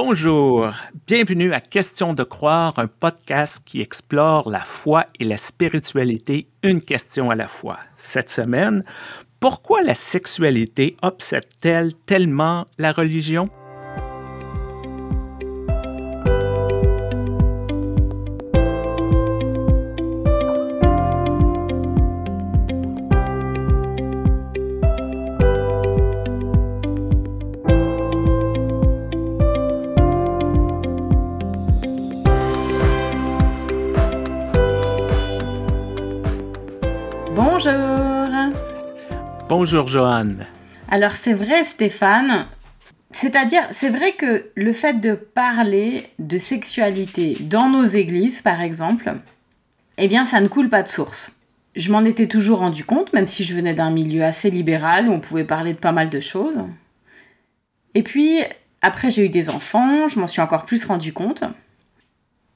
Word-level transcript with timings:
Bonjour, 0.00 0.70
bienvenue 1.08 1.52
à 1.52 1.60
Question 1.60 2.12
de 2.12 2.22
croire, 2.22 2.78
un 2.78 2.86
podcast 2.86 3.60
qui 3.66 3.80
explore 3.80 4.48
la 4.48 4.60
foi 4.60 5.06
et 5.18 5.24
la 5.24 5.36
spiritualité, 5.36 6.46
une 6.62 6.80
question 6.80 7.32
à 7.32 7.34
la 7.34 7.48
fois. 7.48 7.80
Cette 7.96 8.30
semaine, 8.30 8.84
pourquoi 9.40 9.82
la 9.82 9.96
sexualité 9.96 10.96
obsède-t-elle 11.02 11.94
tellement 12.06 12.64
la 12.78 12.92
religion? 12.92 13.50
Bonjour 39.70 39.88
Joanne. 39.88 40.46
Alors 40.90 41.12
c'est 41.12 41.34
vrai 41.34 41.62
Stéphane, 41.62 42.46
c'est-à-dire 43.10 43.60
c'est 43.70 43.90
vrai 43.90 44.12
que 44.12 44.46
le 44.54 44.72
fait 44.72 44.94
de 44.94 45.12
parler 45.12 46.04
de 46.18 46.38
sexualité 46.38 47.36
dans 47.40 47.68
nos 47.68 47.84
églises 47.84 48.40
par 48.40 48.62
exemple, 48.62 49.16
eh 49.98 50.08
bien 50.08 50.24
ça 50.24 50.40
ne 50.40 50.48
coule 50.48 50.70
pas 50.70 50.82
de 50.82 50.88
source. 50.88 51.32
Je 51.76 51.92
m'en 51.92 52.06
étais 52.06 52.28
toujours 52.28 52.60
rendu 52.60 52.82
compte, 52.82 53.12
même 53.12 53.26
si 53.26 53.44
je 53.44 53.54
venais 53.54 53.74
d'un 53.74 53.90
milieu 53.90 54.24
assez 54.24 54.48
libéral 54.48 55.06
où 55.06 55.12
on 55.12 55.20
pouvait 55.20 55.44
parler 55.44 55.74
de 55.74 55.78
pas 55.78 55.92
mal 55.92 56.08
de 56.08 56.20
choses. 56.20 56.64
Et 57.92 58.02
puis, 58.02 58.40
après 58.80 59.10
j'ai 59.10 59.26
eu 59.26 59.28
des 59.28 59.50
enfants, 59.50 60.08
je 60.08 60.18
m'en 60.18 60.26
suis 60.26 60.40
encore 60.40 60.64
plus 60.64 60.86
rendu 60.86 61.12
compte. 61.12 61.44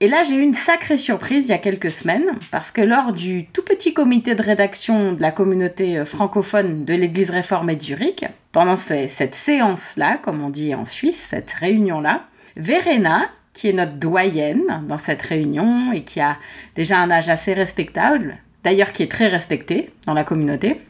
Et 0.03 0.09
là, 0.09 0.25
j'ai 0.25 0.35
eu 0.35 0.43
une 0.43 0.53
sacrée 0.53 0.99
surprise 0.99 1.47
il 1.47 1.51
y 1.53 1.55
a 1.55 1.59
quelques 1.59 1.93
semaines, 1.93 2.33
parce 2.51 2.73
que 2.73 2.81
lors 2.81 3.13
du 3.13 3.47
tout 3.47 3.63
petit 3.63 3.95
comité 3.95 4.35
de 4.35 4.43
rédaction 4.43 5.13
de 5.13 5.23
la 5.23 5.31
communauté 5.31 5.97
euh, 5.97 6.05
francophone 6.05 6.85
de 6.85 6.93
l'Église 6.93 7.31
réformée 7.31 7.77
de 7.77 7.83
Zurich, 7.83 8.25
pendant 8.51 8.77
cette 8.77 9.37
séance-là, 9.37 10.17
comme 10.17 10.43
on 10.43 10.51
dit 10.51 10.75
en 10.75 10.87
Suisse, 10.87 11.21
cette 11.21 11.53
réunion-là, 11.53 12.25
Verena, 12.57 13.31
qui 13.55 13.69
est 13.69 13.73
notre 13.73 13.93
doyenne 13.93 14.85
dans 14.89 14.99
cette 14.99 15.23
réunion 15.23 15.93
et 15.93 16.03
qui 16.03 16.19
a 16.19 16.37
déjà 16.75 16.99
un 16.99 17.13
âge 17.13 17.29
assez 17.29 17.55
respectable, 17.55 18.39
d'ailleurs 18.65 18.91
qui 18.91 19.05
est 19.05 19.11
très 19.11 19.29
respectée 19.29 19.91
dans 20.07 20.15
la 20.15 20.25
communauté, 20.25 20.81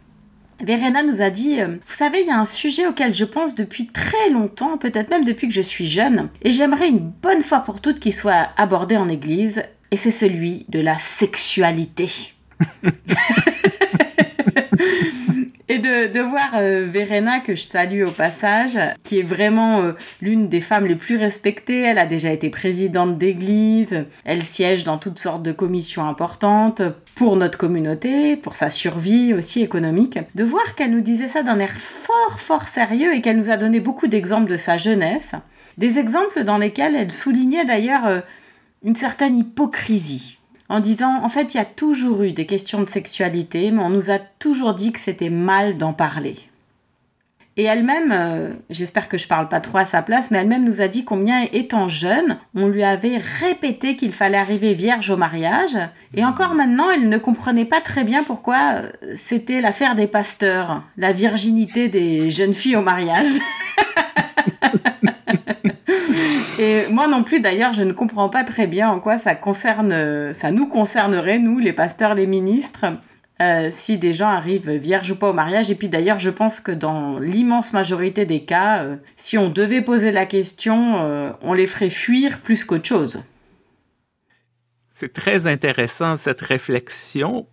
Verena 0.63 1.03
nous 1.03 1.23
a 1.23 1.31
dit, 1.31 1.61
euh, 1.61 1.77
vous 1.87 1.95
savez, 1.95 2.21
il 2.21 2.29
y 2.29 2.31
a 2.31 2.39
un 2.39 2.45
sujet 2.45 2.87
auquel 2.87 3.15
je 3.15 3.25
pense 3.25 3.55
depuis 3.55 3.87
très 3.87 4.31
longtemps, 4.31 4.79
peut-être 4.79 5.11
même 5.11 5.25
depuis 5.25 5.49
que 5.49 5.55
je 5.55 5.61
suis 5.61 5.87
jeune, 5.87 6.29
et 6.43 6.53
j'aimerais 6.53 6.89
une 6.89 7.11
bonne 7.23 7.43
fois 7.43 7.61
pour 7.61 7.81
toutes 7.81 8.01
qu'il 8.01 8.15
soit 8.15 8.49
abordé 8.57 8.97
en 8.97 9.09
Église, 9.09 9.63
et 9.91 9.97
c'est 9.97 10.11
celui 10.11 10.65
de 10.69 10.81
la 10.81 10.99
sexualité. 10.99 12.11
Et 15.93 16.09
de, 16.09 16.21
voir 16.21 16.53
euh, 16.55 16.87
Verena, 16.91 17.41
que 17.41 17.55
je 17.55 17.63
salue 17.63 18.05
au 18.05 18.11
passage, 18.11 18.79
qui 19.05 19.19
est 19.19 19.25
vraiment 19.25 19.81
euh, 19.81 19.93
l'une 20.21 20.49
des 20.49 20.61
femmes 20.61 20.87
les 20.87 20.97
plus 20.97 21.17
respectées. 21.17 21.83
Elle 21.83 21.99
a 21.99 22.07
déjà 22.07 22.33
été 22.33 22.51
présidente 22.51 23.19
d'église, 23.19 24.07
elle 24.25 24.43
siège 24.43 24.85
dans 24.85 24.99
toutes 24.99 25.19
sortes 25.19 25.43
de 25.43 25.53
commissions 25.53 26.07
importantes 26.07 26.83
pour 27.15 27.37
notre 27.37 27.59
communauté, 27.59 28.37
pour 28.37 28.57
sa 28.57 28.71
survie 28.71 29.35
aussi 29.35 29.61
économique. 29.61 30.19
De 30.35 30.45
voir 30.45 30.75
qu'elle 30.75 30.93
nous 30.93 31.01
disait 31.01 31.29
ça 31.29 31.43
d'un 31.43 31.59
air 31.59 31.73
fort, 31.73 32.41
fort 32.41 32.69
sérieux 32.69 33.15
et 33.15 33.21
qu'elle 33.21 33.37
nous 33.37 33.51
a 33.51 33.57
donné 33.57 33.81
beaucoup 33.81 34.07
d'exemples 34.07 34.51
de 34.51 34.57
sa 34.57 34.79
jeunesse. 34.79 35.33
Des 35.79 35.99
exemples 35.99 36.45
dans 36.45 36.59
lesquels 36.59 36.95
elle 36.95 37.13
soulignait 37.13 37.65
d'ailleurs 37.65 38.07
euh, 38.07 38.21
une 38.83 38.97
certaine 38.97 39.37
hypocrisie 39.37 40.39
en 40.73 40.81
disant 40.81 41.23
en 41.23 41.29
fait 41.29 41.53
il 41.53 41.59
y 41.59 41.61
a 41.61 41.67
toujours 41.67 42.23
eu 42.23 42.33
des 42.33 42.47
questions 42.47 42.81
de 42.81 42.89
sexualité, 42.89 43.71
mais 43.71 43.83
on 43.83 43.91
nous 43.91 44.11
a 44.11 44.19
toujours 44.19 44.73
dit 44.73 44.91
que 44.91 45.01
c'était 45.01 45.29
mal 45.29 45.77
d'en 45.77 45.93
parler. 45.93 46.37
Et 47.59 47.65
elle-même, 47.65 48.11
euh, 48.11 48.55
j'espère 48.71 49.11
que 49.11 49.19
je 49.19 49.29
parle 49.29 49.51
pas 49.51 49.61
trop 49.61 49.77
à 49.77 49.85
sa 49.85 50.01
place, 50.01 50.31
mais 50.31 50.39
elle-même 50.39 50.65
nous 50.65 50.81
a 50.81 50.89
dit 50.89 51.05
combien, 51.05 51.45
étant 51.53 51.89
jeune, 51.89 52.39
on 52.55 52.69
lui 52.69 52.83
avait 52.83 53.19
répété 53.19 53.97
qu'il 53.97 54.13
fallait 54.13 54.39
arriver 54.39 54.73
vierge 54.73 55.11
au 55.11 55.19
mariage. 55.19 55.77
Et 56.15 56.25
encore 56.25 56.55
maintenant, 56.55 56.89
elle 56.89 57.11
ne 57.11 57.19
comprenait 57.19 57.67
pas 57.67 57.83
très 57.83 58.05
bien 58.05 58.25
pourquoi 58.25 58.77
euh, 58.77 58.91
c'était 59.15 59.61
l'affaire 59.61 59.95
des 59.95 60.07
pasteurs, 60.07 60.83
la 60.97 61.13
virginité 61.13 61.91
des 61.91 62.31
jeunes 62.31 62.55
filles 62.55 62.77
au 62.77 62.83
mariage. 62.83 63.27
Moi 66.93 67.09
non 67.09 67.25
plus, 67.25 67.41
d'ailleurs, 67.41 67.73
je 67.73 67.85
ne 67.85 67.93
comprends 67.93 68.29
pas 68.29 68.45
très 68.45 68.67
bien 68.67 68.91
en 68.91 69.01
quoi 69.01 69.19
ça 69.19 69.35
ça 69.35 70.51
nous 70.51 70.67
concernerait, 70.67 71.39
nous, 71.39 71.59
les 71.59 71.73
pasteurs, 71.73 72.15
les 72.15 72.27
ministres, 72.27 72.85
euh, 73.41 73.71
si 73.75 73.97
des 73.97 74.13
gens 74.13 74.29
arrivent 74.29 74.71
vierges 74.71 75.11
ou 75.11 75.17
pas 75.17 75.31
au 75.31 75.33
mariage. 75.33 75.71
Et 75.71 75.75
puis 75.75 75.89
d'ailleurs, 75.89 76.21
je 76.21 76.29
pense 76.29 76.61
que 76.61 76.71
dans 76.71 77.19
l'immense 77.19 77.73
majorité 77.73 78.27
des 78.27 78.45
cas, 78.45 78.85
euh, 78.85 78.97
si 79.17 79.39
on 79.39 79.49
devait 79.49 79.81
poser 79.81 80.13
la 80.13 80.27
question, 80.27 80.97
euh, 80.97 81.33
on 81.41 81.55
les 81.55 81.67
ferait 81.67 81.89
fuir 81.89 82.41
plus 82.41 82.65
qu'autre 82.65 82.87
chose. 82.87 83.23
C'est 84.91 85.15
très 85.15 85.47
intéressant 85.47 86.17
cette 86.17 86.43
réflexion 86.43 87.47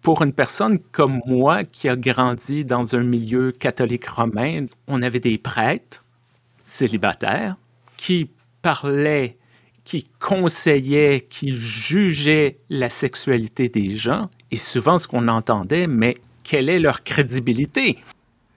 pour 0.00 0.22
une 0.22 0.32
personne 0.32 0.78
comme 0.92 1.20
moi 1.26 1.64
qui 1.64 1.90
a 1.90 1.96
grandi 1.96 2.64
dans 2.64 2.96
un 2.96 3.02
milieu 3.02 3.52
catholique 3.52 4.06
romain. 4.06 4.64
On 4.86 5.02
avait 5.02 5.20
des 5.20 5.36
prêtres 5.36 6.02
célibataires 6.62 7.56
qui 7.98 8.30
qui 9.84 10.06
conseillaient, 10.20 11.26
qui 11.28 11.54
jugeaient 11.54 12.58
la 12.68 12.90
sexualité 12.90 13.68
des 13.68 13.96
gens. 13.96 14.28
Et 14.50 14.56
souvent, 14.56 14.98
ce 14.98 15.08
qu'on 15.08 15.28
entendait, 15.28 15.86
mais 15.86 16.14
quelle 16.44 16.68
est 16.68 16.78
leur 16.78 17.02
crédibilité? 17.04 17.98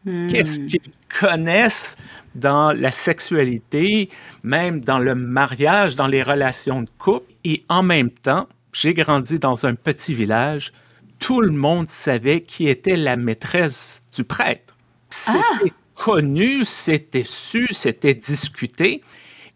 Qu'est-ce 0.05 0.61
hmm. 0.61 0.65
qu'ils 0.67 0.81
connaissent 1.19 1.97
dans 2.35 2.73
la 2.73 2.91
sexualité, 2.91 4.09
même 4.43 4.81
dans 4.81 4.99
le 4.99 5.15
mariage, 5.15 5.95
dans 5.95 6.07
les 6.07 6.23
relations 6.23 6.81
de 6.81 6.89
couple? 6.97 7.31
Et 7.43 7.63
en 7.69 7.83
même 7.83 8.09
temps, 8.09 8.47
j'ai 8.73 8.93
grandi 8.93 9.39
dans 9.39 9.65
un 9.65 9.75
petit 9.75 10.13
village. 10.13 10.73
Tout 11.19 11.41
le 11.41 11.51
monde 11.51 11.87
savait 11.87 12.41
qui 12.41 12.67
était 12.67 12.97
la 12.97 13.15
maîtresse 13.15 14.03
du 14.15 14.23
prêtre. 14.23 14.75
C'était 15.09 15.39
ah! 15.39 15.65
connu, 15.95 16.65
c'était 16.65 17.23
su, 17.23 17.67
c'était 17.71 18.15
discuté. 18.15 19.01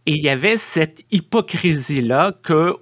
Et 0.08 0.14
il 0.14 0.24
y 0.24 0.30
avait 0.30 0.58
cette 0.58 1.04
hypocrisie-là 1.12 2.34
que 2.44 2.76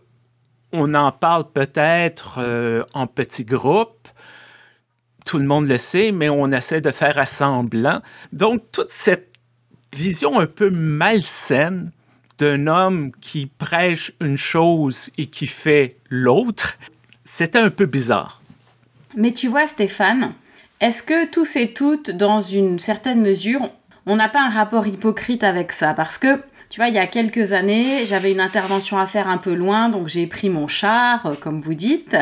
on 0.74 0.94
en 0.96 1.12
parle 1.12 1.52
peut-être 1.52 2.40
euh, 2.40 2.84
en 2.94 3.06
petits 3.08 3.46
groupes, 3.46 4.08
tout 5.24 5.38
le 5.38 5.46
monde 5.46 5.68
le 5.68 5.78
sait, 5.78 6.12
mais 6.12 6.30
on 6.30 6.52
essaie 6.52 6.82
de 6.82 6.92
faire 6.92 7.18
assemblant. 7.18 8.02
Donc, 8.34 8.64
toute 8.72 8.92
cette 8.92 9.32
vision 9.96 10.40
un 10.40 10.48
peu 10.48 10.70
malsaine 10.70 11.92
d'un 12.40 12.68
homme 12.68 13.12
qui 13.22 13.46
prêche 13.46 14.12
une 14.20 14.38
chose 14.38 15.12
et 15.18 15.28
qui 15.28 15.48
fait 15.48 15.98
l'autre, 16.10 16.78
c'était 17.24 17.60
un 17.60 17.70
peu 17.70 17.86
bizarre. 17.86 18.42
Mais 19.16 19.32
tu 19.32 19.48
vois, 19.48 19.68
Stéphane, 19.68 20.34
est-ce 20.82 21.04
que 21.04 21.30
tous 21.30 21.56
et 21.56 21.74
toutes, 21.74 22.10
dans 22.10 22.42
une 22.42 22.80
certaine 22.80 23.22
mesure, 23.22 23.70
on 24.06 24.16
n'a 24.16 24.28
pas 24.28 24.42
un 24.42 24.50
rapport 24.50 24.88
hypocrite 24.88 25.44
avec 25.44 25.72
ça? 25.72 25.94
Parce 25.94 26.18
que 26.18 26.42
tu 26.74 26.80
vois, 26.80 26.90
il 26.90 26.96
y 26.96 26.98
a 26.98 27.06
quelques 27.06 27.54
années, 27.54 28.08
j'avais 28.08 28.32
une 28.32 28.40
intervention 28.40 28.98
à 28.98 29.06
faire 29.06 29.28
un 29.30 29.38
peu 29.38 29.54
loin, 29.54 29.90
donc 29.90 30.08
j'ai 30.08 30.26
pris 30.26 30.50
mon 30.50 30.68
char, 30.68 31.24
euh, 31.28 31.34
comme 31.40 31.62
vous 31.62 31.76
dites, 31.76 32.18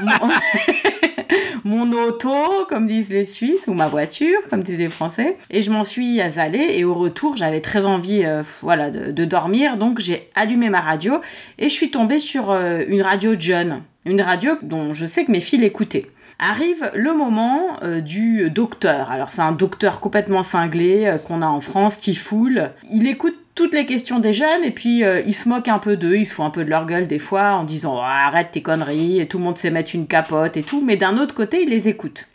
mon... 1.64 1.92
auto, 1.92 2.64
comme 2.70 2.86
disent 2.86 3.10
les 3.10 3.26
Suisses, 3.26 3.68
ou 3.68 3.74
ma 3.74 3.88
voiture, 3.88 4.38
comme 4.48 4.62
disent 4.62 4.78
les 4.78 4.88
Français, 4.88 5.36
et 5.50 5.60
je 5.60 5.70
m'en 5.70 5.84
suis 5.84 6.22
allée. 6.22 6.66
Et 6.76 6.84
au 6.84 6.94
retour, 6.94 7.36
j'avais 7.36 7.60
très 7.60 7.84
envie, 7.84 8.24
euh, 8.24 8.42
voilà, 8.62 8.88
de, 8.88 9.24
dormir, 9.26 9.76
donc 9.76 9.98
j'ai 9.98 10.30
allumé 10.34 10.70
ma 10.70 10.80
radio 10.80 11.20
et 11.58 11.68
je 11.68 11.74
suis 11.74 11.90
tombée 11.90 12.20
sur 12.20 12.50
euh, 12.50 12.84
une 12.88 13.02
radio 13.02 13.38
jeune, 13.38 13.82
une 14.06 14.22
radio 14.22 14.52
dont 14.62 14.94
je 14.94 15.04
sais 15.04 15.26
que 15.26 15.30
mes 15.30 15.40
filles 15.40 15.60
l'écoutaient 15.60 16.10
arrive 16.38 16.90
le 16.94 17.12
moment 17.12 17.76
du 18.00 18.50
docteur. 18.50 19.12
Alors 19.12 19.30
c'est 19.30 19.42
un 19.42 19.52
docteur 19.52 20.00
complètement 20.00 20.42
cinglé 20.42 21.14
qu'on 21.28 21.40
a 21.40 21.46
en 21.46 21.60
France, 21.60 21.98
Tifoul. 21.98 22.72
Il 22.90 23.06
écoute 23.06 23.41
toutes 23.54 23.74
les 23.74 23.86
questions 23.86 24.18
des 24.18 24.32
jeunes 24.32 24.64
et 24.64 24.70
puis 24.70 25.04
euh, 25.04 25.22
ils 25.26 25.34
se 25.34 25.48
moquent 25.48 25.68
un 25.68 25.78
peu 25.78 25.96
d'eux, 25.96 26.16
ils 26.16 26.26
se 26.26 26.34
font 26.34 26.44
un 26.44 26.50
peu 26.50 26.64
de 26.64 26.70
leur 26.70 26.86
gueule 26.86 27.06
des 27.06 27.18
fois 27.18 27.52
en 27.52 27.64
disant 27.64 27.96
oh, 27.96 28.02
arrête 28.02 28.50
tes 28.52 28.62
conneries 28.62 29.20
et 29.20 29.26
tout 29.26 29.38
le 29.38 29.44
monde 29.44 29.58
sait 29.58 29.70
mettre 29.70 29.94
une 29.94 30.06
capote 30.06 30.56
et 30.56 30.62
tout, 30.62 30.82
mais 30.82 30.96
d'un 30.96 31.18
autre 31.18 31.34
côté 31.34 31.62
ils 31.62 31.68
les 31.68 31.88
écoutent. 31.88 32.28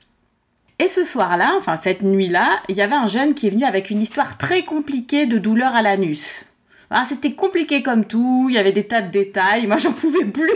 Et 0.79 0.89
ce 0.89 1.03
soir-là, 1.03 1.55
enfin 1.57 1.77
cette 1.81 2.03
nuit-là, 2.03 2.61
il 2.69 2.75
y 2.75 2.81
avait 2.81 2.93
un 2.93 3.07
jeune 3.07 3.33
qui 3.33 3.47
est 3.47 3.51
venu 3.51 3.63
avec 3.63 3.89
une 3.89 4.01
histoire 4.01 4.37
très 4.37 4.61
compliquée 4.61 5.25
de 5.25 5.39
douleur 5.39 5.75
à 5.75 5.81
l'anus. 5.81 6.45
Ah, 6.89 7.05
c'était 7.09 7.33
compliqué 7.33 7.81
comme 7.81 8.05
tout, 8.05 8.47
il 8.49 8.55
y 8.55 8.59
avait 8.59 8.71
des 8.71 8.85
tas 8.85 9.01
de 9.01 9.11
détails, 9.11 9.67
moi 9.67 9.77
j'en 9.77 9.91
pouvais 9.91 10.25
plus. 10.25 10.51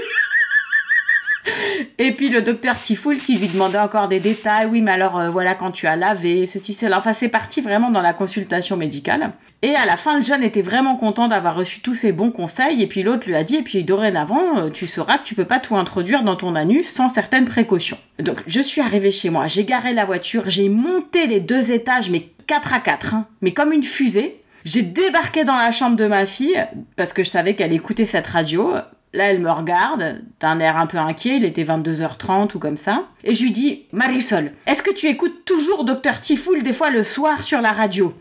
Et 1.98 2.12
puis 2.12 2.30
le 2.30 2.42
docteur 2.42 2.80
Tifoul 2.80 3.18
qui 3.18 3.38
lui 3.38 3.48
demandait 3.48 3.80
encore 3.80 4.08
des 4.08 4.20
détails. 4.20 4.68
Oui, 4.68 4.82
mais 4.82 4.92
alors 4.92 5.18
euh, 5.18 5.30
voilà 5.30 5.56
quand 5.56 5.72
tu 5.72 5.88
as 5.88 5.96
lavé, 5.96 6.46
ceci, 6.46 6.74
cela. 6.74 6.98
Enfin, 6.98 7.14
c'est 7.14 7.30
parti 7.30 7.62
vraiment 7.62 7.92
dans 7.92 8.02
la 8.02 8.14
consultation 8.14 8.78
médicale. 8.78 9.32
Et 9.62 9.76
à 9.76 9.86
la 9.86 9.98
fin, 9.98 10.16
le 10.16 10.22
jeune 10.22 10.44
était 10.44 10.62
vraiment 10.62 10.96
content 10.96 11.28
d'avoir 11.28 11.56
reçu 11.56 11.82
tous 11.82 11.96
ces 11.96 12.12
bons 12.12 12.32
conseils. 12.32 12.82
Et 12.82 12.88
puis 12.88 13.04
l'autre 13.04 13.28
lui 13.28 13.36
a 13.36 13.44
dit, 13.44 13.58
et 13.58 13.62
puis 13.64 13.84
dorénavant, 13.84 14.58
euh, 14.58 14.70
tu 14.70 14.88
sauras 14.88 15.18
que 15.18 15.24
tu 15.24 15.36
peux 15.36 15.46
pas 15.46 15.60
tout 15.60 15.76
introduire 15.76 16.24
dans 16.24 16.36
ton 16.36 16.56
anus 16.56 16.88
sans 16.88 17.10
certaines 17.10 17.46
précautions. 17.46 17.98
Donc 18.20 18.38
je 18.48 18.62
suis 18.62 18.82
arrivée 18.82 19.12
chez 19.12 19.30
moi, 19.30 19.48
j'ai 19.48 19.66
garé 19.66 19.94
la 19.94 20.06
voiture, 20.06 20.50
j'ai 20.50 20.70
monté 20.70 21.28
les 21.28 21.40
deux 21.40 21.72
étages, 21.72 22.10
mais 22.10 22.28
4 22.48 22.74
à 22.74 22.80
4, 22.80 23.14
hein, 23.14 23.28
mais 23.42 23.54
comme 23.54 23.72
une 23.72 23.84
fusée. 23.84 24.38
J'ai 24.64 24.84
débarqué 24.84 25.44
dans 25.44 25.56
la 25.56 25.72
chambre 25.72 25.96
de 25.96 26.06
ma 26.06 26.28
fille 26.28 26.64
parce 26.96 27.14
que 27.14 27.24
je 27.24 27.30
savais 27.30 27.56
qu'elle 27.56 27.74
écoutait 27.74 28.06
cette 28.06 28.28
radio. 28.28 28.76
Là, 29.14 29.26
elle 29.26 29.42
me 29.42 29.52
regarde 29.52 30.22
d'un 30.40 30.60
air 30.60 30.78
un 30.78 30.88
peu 30.88 30.98
inquiet, 30.98 31.36
il 31.36 31.44
était 31.44 31.66
22h30 31.66 32.56
ou 32.56 32.60
comme 32.60 32.78
ça. 32.78 33.08
Et 33.26 33.34
je 33.34 33.44
lui 33.44 33.52
dis 33.52 33.86
Marisol, 33.92 34.54
est-ce 34.66 34.82
que 34.82 34.94
tu 34.94 35.08
écoutes 35.08 35.44
toujours 35.44 35.84
Docteur 35.84 36.22
Tifoul 36.22 36.64
des 36.64 36.72
fois 36.72 36.90
le 36.90 37.04
soir 37.04 37.44
sur 37.44 37.60
la 37.60 37.74
radio? 37.74 38.14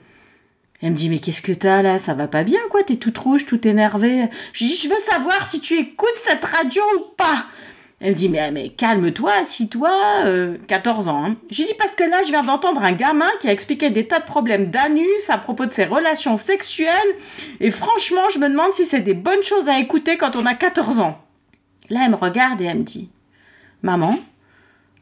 Elle 0.82 0.92
me 0.92 0.96
dit 0.96 1.08
Mais 1.08 1.18
qu'est-ce 1.18 1.42
que 1.42 1.52
t'as 1.52 1.82
là? 1.82 1.98
Ça 1.98 2.14
va 2.14 2.26
pas 2.26 2.42
bien 2.42 2.60
quoi? 2.70 2.82
T'es 2.82 2.96
toute 2.96 3.18
rouge, 3.18 3.46
toute 3.46 3.66
énervée. 3.66 4.28
Je 4.52 4.64
lui 4.64 4.70
dis 4.70 4.76
Je 4.76 4.88
veux 4.88 4.98
savoir 4.98 5.46
si 5.46 5.60
tu 5.60 5.78
écoutes 5.78 6.08
cette 6.16 6.44
radio 6.44 6.82
ou 6.96 7.14
pas. 7.16 7.46
Elle 8.00 8.12
me 8.12 8.14
dit, 8.14 8.30
mais, 8.30 8.70
calme-toi, 8.70 9.30
assis-toi, 9.42 9.90
14 10.66 11.06
euh, 11.06 11.10
ans. 11.10 11.24
Hein. 11.26 11.36
Je 11.50 11.56
dis, 11.56 11.74
parce 11.78 11.94
que 11.94 12.04
là, 12.04 12.22
je 12.22 12.30
viens 12.30 12.42
d'entendre 12.42 12.82
un 12.82 12.92
gamin 12.92 13.28
qui 13.40 13.48
a 13.48 13.52
expliqué 13.52 13.90
des 13.90 14.08
tas 14.08 14.20
de 14.20 14.24
problèmes 14.24 14.70
d'anus 14.70 15.28
à 15.28 15.36
propos 15.36 15.66
de 15.66 15.70
ses 15.70 15.84
relations 15.84 16.38
sexuelles. 16.38 16.90
Et 17.60 17.70
franchement, 17.70 18.30
je 18.32 18.38
me 18.38 18.48
demande 18.48 18.72
si 18.72 18.86
c'est 18.86 19.00
des 19.00 19.12
bonnes 19.12 19.42
choses 19.42 19.68
à 19.68 19.78
écouter 19.78 20.16
quand 20.16 20.34
on 20.36 20.46
a 20.46 20.54
14 20.54 21.00
ans. 21.00 21.20
Là, 21.90 22.00
elle 22.04 22.12
me 22.12 22.16
regarde 22.16 22.62
et 22.62 22.64
elle 22.64 22.78
me 22.78 22.84
dit, 22.84 23.10
maman, 23.82 24.18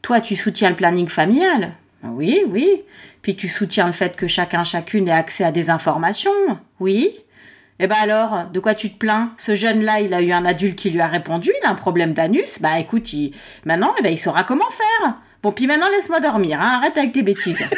toi, 0.02 0.20
tu 0.20 0.34
soutiens 0.34 0.70
le 0.70 0.76
planning 0.76 1.08
familial? 1.08 1.74
Oui, 2.02 2.42
oui. 2.48 2.82
Puis 3.22 3.36
tu 3.36 3.48
soutiens 3.48 3.86
le 3.86 3.92
fait 3.92 4.16
que 4.16 4.26
chacun, 4.26 4.64
chacune 4.64 5.06
ait 5.06 5.12
accès 5.12 5.44
à 5.44 5.52
des 5.52 5.70
informations? 5.70 6.32
Oui. 6.80 7.14
Eh 7.80 7.86
ben 7.86 7.96
alors, 8.00 8.46
de 8.52 8.58
quoi 8.58 8.74
tu 8.74 8.90
te 8.90 8.98
plains? 8.98 9.32
Ce 9.36 9.54
jeune-là, 9.54 10.00
il 10.00 10.12
a 10.12 10.20
eu 10.20 10.32
un 10.32 10.44
adulte 10.44 10.76
qui 10.76 10.90
lui 10.90 11.00
a 11.00 11.06
répondu, 11.06 11.52
il 11.62 11.66
a 11.66 11.70
un 11.70 11.76
problème 11.76 12.12
d'anus. 12.12 12.60
Bah 12.60 12.80
écoute, 12.80 13.08
maintenant, 13.64 13.94
eh 13.98 14.02
ben, 14.02 14.12
il 14.12 14.18
saura 14.18 14.42
comment 14.42 14.68
faire. 14.68 15.14
Bon, 15.42 15.52
puis 15.52 15.68
maintenant, 15.68 15.88
laisse-moi 15.88 16.18
dormir, 16.18 16.60
hein. 16.60 16.80
arrête 16.82 16.98
avec 16.98 17.12
tes 17.12 17.22
bêtises. 17.22 17.62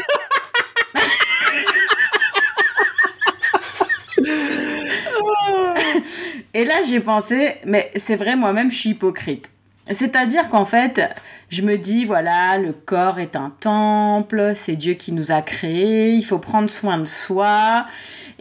Et 6.53 6.65
là, 6.65 6.83
j'ai 6.89 7.01
pensé, 7.01 7.57
mais 7.67 7.93
c'est 7.97 8.17
vrai, 8.17 8.37
moi-même, 8.37 8.71
je 8.71 8.77
suis 8.77 8.91
hypocrite. 8.91 9.51
C'est-à-dire 9.93 10.49
qu'en 10.49 10.65
fait, 10.65 11.03
je 11.49 11.63
me 11.63 11.77
dis, 11.77 12.05
voilà, 12.05 12.59
le 12.59 12.73
corps 12.73 13.19
est 13.19 13.37
un 13.37 13.53
temple, 13.61 14.53
c'est 14.55 14.77
Dieu 14.77 14.95
qui 14.95 15.13
nous 15.13 15.33
a 15.33 15.43
créés, 15.43 16.13
il 16.13 16.23
faut 16.23 16.39
prendre 16.39 16.71
soin 16.71 16.99
de 16.99 17.05
soi. 17.05 17.87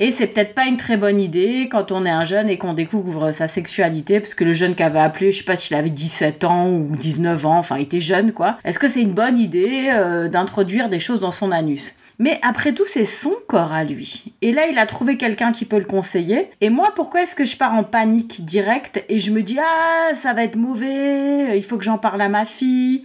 Et 0.02 0.14
c'est 0.14 0.28
peut-être 0.28 0.56
pas 0.56 0.66
une 0.66 0.78
très 0.78 0.96
bonne 0.96 1.20
idée 1.20 1.68
quand 1.70 1.92
on 1.92 2.06
est 2.06 2.10
un 2.10 2.24
jeune 2.24 2.48
et 2.48 2.58
qu'on 2.58 2.74
découvre 2.74 3.34
sa 3.34 3.50
sexualité, 3.50 4.22
parce 4.22 4.34
que 4.34 4.46
le 4.46 4.54
jeune 4.54 4.74
qui 4.74 4.82
avait 4.82 5.00
appelé, 5.00 5.34
je 5.34 5.40
sais 5.40 5.44
pas 5.44 5.58
s'il 5.58 5.76
avait 5.76 5.90
17 5.90 6.46
ans 6.46 6.70
ou 6.70 6.88
19 6.96 7.46
ans, 7.46 7.58
enfin, 7.58 7.76
il 7.78 7.84
était 7.84 8.00
jeune, 8.00 8.32
quoi. 8.32 8.58
Est-ce 8.64 8.80
que 8.80 8.88
c'est 8.88 9.02
une 9.02 9.12
bonne 9.12 9.38
idée 9.38 9.90
euh, 9.92 10.30
d'introduire 10.30 10.88
des 10.88 11.02
choses 11.02 11.20
dans 11.20 11.32
son 11.32 11.52
anus? 11.52 11.96
Mais 12.18 12.40
après 12.44 12.72
tout, 12.74 12.86
c'est 12.86 13.04
son 13.04 13.34
corps 13.48 13.74
à 13.74 13.84
lui. 13.84 14.34
Et 14.42 14.54
là, 14.54 14.68
il 14.72 14.78
a 14.78 14.86
trouvé 14.86 15.18
quelqu'un 15.18 15.52
qui 15.52 15.66
peut 15.66 15.80
le 15.80 15.86
conseiller. 15.86 16.50
Et 16.62 16.70
moi, 16.70 16.94
pourquoi 16.96 17.24
est-ce 17.24 17.36
que 17.36 17.46
je 17.46 17.58
pars 17.58 17.74
en 17.74 17.84
panique 17.84 18.46
directe 18.46 19.04
et 19.10 19.20
je 19.20 19.32
me 19.32 19.44
dis 19.44 19.58
Ah, 19.60 20.16
ça 20.16 20.34
va 20.34 20.44
être 20.44 20.58
mauvais, 20.58 21.58
il 21.58 21.64
faut 21.64 21.78
que 21.78 21.84
j'en 21.84 21.98
parle 21.98 22.22
à 22.22 22.30
ma 22.30 22.46
fille? 22.46 23.04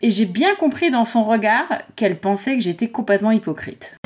Et 0.00 0.10
j'ai 0.10 0.26
bien 0.26 0.56
compris 0.56 0.90
dans 0.90 1.04
son 1.04 1.22
regard 1.22 1.68
qu'elle 1.94 2.18
pensait 2.18 2.56
que 2.56 2.62
j'étais 2.62 2.88
complètement 2.88 3.30
hypocrite. 3.30 3.96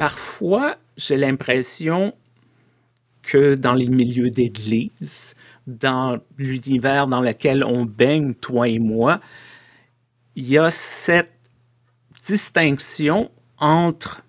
Parfois, 0.00 0.78
j'ai 0.96 1.18
l'impression 1.18 2.14
que 3.20 3.54
dans 3.54 3.74
les 3.74 3.86
milieux 3.86 4.30
d'église, 4.30 5.34
dans 5.66 6.18
l'univers 6.38 7.06
dans 7.06 7.20
lequel 7.20 7.62
on 7.64 7.84
baigne, 7.84 8.32
toi 8.32 8.66
et 8.66 8.78
moi, 8.78 9.20
il 10.36 10.48
y 10.48 10.56
a 10.56 10.70
cette 10.70 11.34
distinction 12.26 13.30
entre 13.58 14.24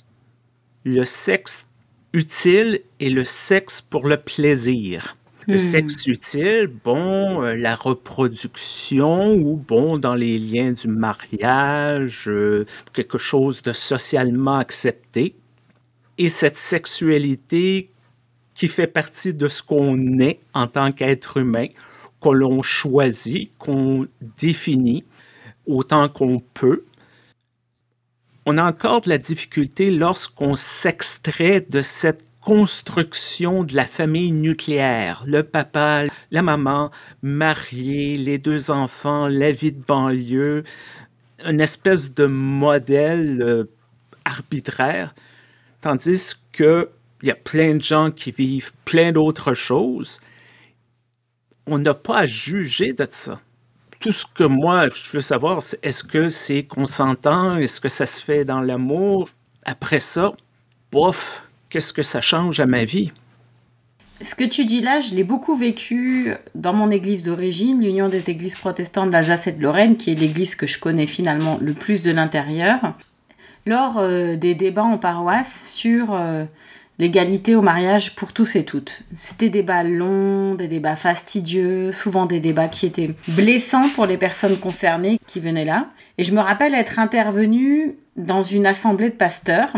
le 0.83 1.05
sexe 1.05 1.69
utile 2.11 2.81
et 2.99 3.09
le 3.09 3.23
sexe 3.23 3.79
pour 3.79 4.09
le 4.09 4.17
plaisir. 4.17 5.15
Le 5.47 5.55
hmm. 5.55 5.59
sexe 5.59 6.05
utile, 6.05 6.69
bon, 6.83 7.43
euh, 7.43 7.55
la 7.55 7.75
reproduction 7.75 9.35
ou 9.35 9.55
bon, 9.55 9.97
dans 9.97 10.15
les 10.15 10.37
liens 10.37 10.73
du 10.73 10.89
mariage, 10.89 12.25
euh, 12.27 12.65
quelque 12.91 13.17
chose 13.17 13.61
de 13.61 13.71
socialement 13.71 14.57
accepté 14.57 15.33
et 16.21 16.29
cette 16.29 16.57
sexualité 16.57 17.89
qui 18.53 18.67
fait 18.67 18.85
partie 18.85 19.33
de 19.33 19.47
ce 19.47 19.63
qu'on 19.63 20.19
est 20.19 20.39
en 20.53 20.67
tant 20.67 20.91
qu'être 20.91 21.37
humain, 21.37 21.65
que 22.21 22.29
l'on 22.29 22.61
choisit, 22.61 23.51
qu'on 23.57 24.07
définit 24.37 25.03
autant 25.65 26.09
qu'on 26.09 26.39
peut. 26.53 26.83
On 28.45 28.59
a 28.59 28.63
encore 28.63 29.01
de 29.01 29.09
la 29.09 29.17
difficulté 29.17 29.89
lorsqu'on 29.89 30.55
s'extrait 30.55 31.61
de 31.61 31.81
cette 31.81 32.27
construction 32.39 33.63
de 33.63 33.75
la 33.75 33.85
famille 33.85 34.31
nucléaire, 34.31 35.23
le 35.25 35.41
papa, 35.41 36.03
la 36.29 36.43
maman, 36.43 36.91
mariés, 37.23 38.17
les 38.17 38.37
deux 38.37 38.69
enfants, 38.69 39.27
la 39.27 39.51
vie 39.51 39.71
de 39.71 39.81
banlieue, 39.81 40.65
une 41.43 41.61
espèce 41.61 42.13
de 42.13 42.27
modèle 42.27 43.41
euh, 43.41 43.63
arbitraire 44.23 45.15
Tandis 45.81 46.35
qu'il 46.51 46.87
y 47.23 47.31
a 47.31 47.35
plein 47.35 47.75
de 47.75 47.81
gens 47.81 48.11
qui 48.11 48.31
vivent 48.31 48.71
plein 48.85 49.11
d'autres 49.11 49.55
choses. 49.55 50.21
On 51.65 51.79
n'a 51.79 51.95
pas 51.95 52.19
à 52.19 52.25
juger 52.25 52.93
de 52.93 53.07
ça. 53.09 53.41
Tout 53.99 54.11
ce 54.11 54.25
que 54.25 54.43
moi, 54.43 54.89
je 54.89 55.11
veux 55.11 55.21
savoir, 55.21 55.61
c'est 55.61 55.79
est-ce 55.83 56.03
que 56.03 56.29
c'est 56.29 56.63
consentant? 56.63 57.57
Est-ce 57.57 57.81
que 57.81 57.89
ça 57.89 58.05
se 58.05 58.21
fait 58.21 58.45
dans 58.45 58.61
l'amour? 58.61 59.29
Après 59.63 59.99
ça, 59.99 60.33
bof, 60.91 61.43
qu'est-ce 61.69 61.93
que 61.93 62.03
ça 62.03 62.21
change 62.21 62.59
à 62.59 62.65
ma 62.65 62.83
vie? 62.83 63.11
Ce 64.21 64.35
que 64.35 64.43
tu 64.43 64.65
dis 64.65 64.81
là, 64.81 64.99
je 65.01 65.15
l'ai 65.15 65.23
beaucoup 65.23 65.55
vécu 65.55 66.35
dans 66.53 66.73
mon 66.73 66.91
église 66.91 67.23
d'origine, 67.23 67.81
l'Union 67.81 68.07
des 68.07 68.29
églises 68.29 68.55
protestantes 68.55 69.09
d'Alsace 69.09 69.47
et 69.47 69.51
de 69.51 69.63
Lorraine, 69.63 69.97
qui 69.97 70.11
est 70.11 70.15
l'église 70.15 70.53
que 70.53 70.67
je 70.67 70.79
connais 70.79 71.07
finalement 71.07 71.57
le 71.59 71.73
plus 71.73 72.03
de 72.03 72.11
l'intérieur 72.11 72.95
lors 73.65 73.97
euh, 73.97 74.35
des 74.35 74.55
débats 74.55 74.83
en 74.83 74.97
paroisse 74.97 75.73
sur 75.73 76.13
euh, 76.13 76.45
l'égalité 76.99 77.55
au 77.55 77.61
mariage 77.61 78.15
pour 78.15 78.33
tous 78.33 78.55
et 78.55 78.65
toutes. 78.65 79.03
C'était 79.15 79.49
des 79.49 79.61
débats 79.61 79.83
longs, 79.83 80.55
des 80.55 80.67
débats 80.67 80.95
fastidieux, 80.95 81.91
souvent 81.91 82.25
des 82.25 82.39
débats 82.39 82.67
qui 82.67 82.85
étaient 82.85 83.13
blessants 83.27 83.89
pour 83.89 84.05
les 84.05 84.17
personnes 84.17 84.57
concernées 84.57 85.19
qui 85.25 85.39
venaient 85.39 85.65
là. 85.65 85.87
Et 86.17 86.23
je 86.23 86.33
me 86.33 86.41
rappelle 86.41 86.73
être 86.75 86.99
intervenue 86.99 87.95
dans 88.17 88.43
une 88.43 88.65
assemblée 88.65 89.09
de 89.09 89.15
pasteurs. 89.15 89.73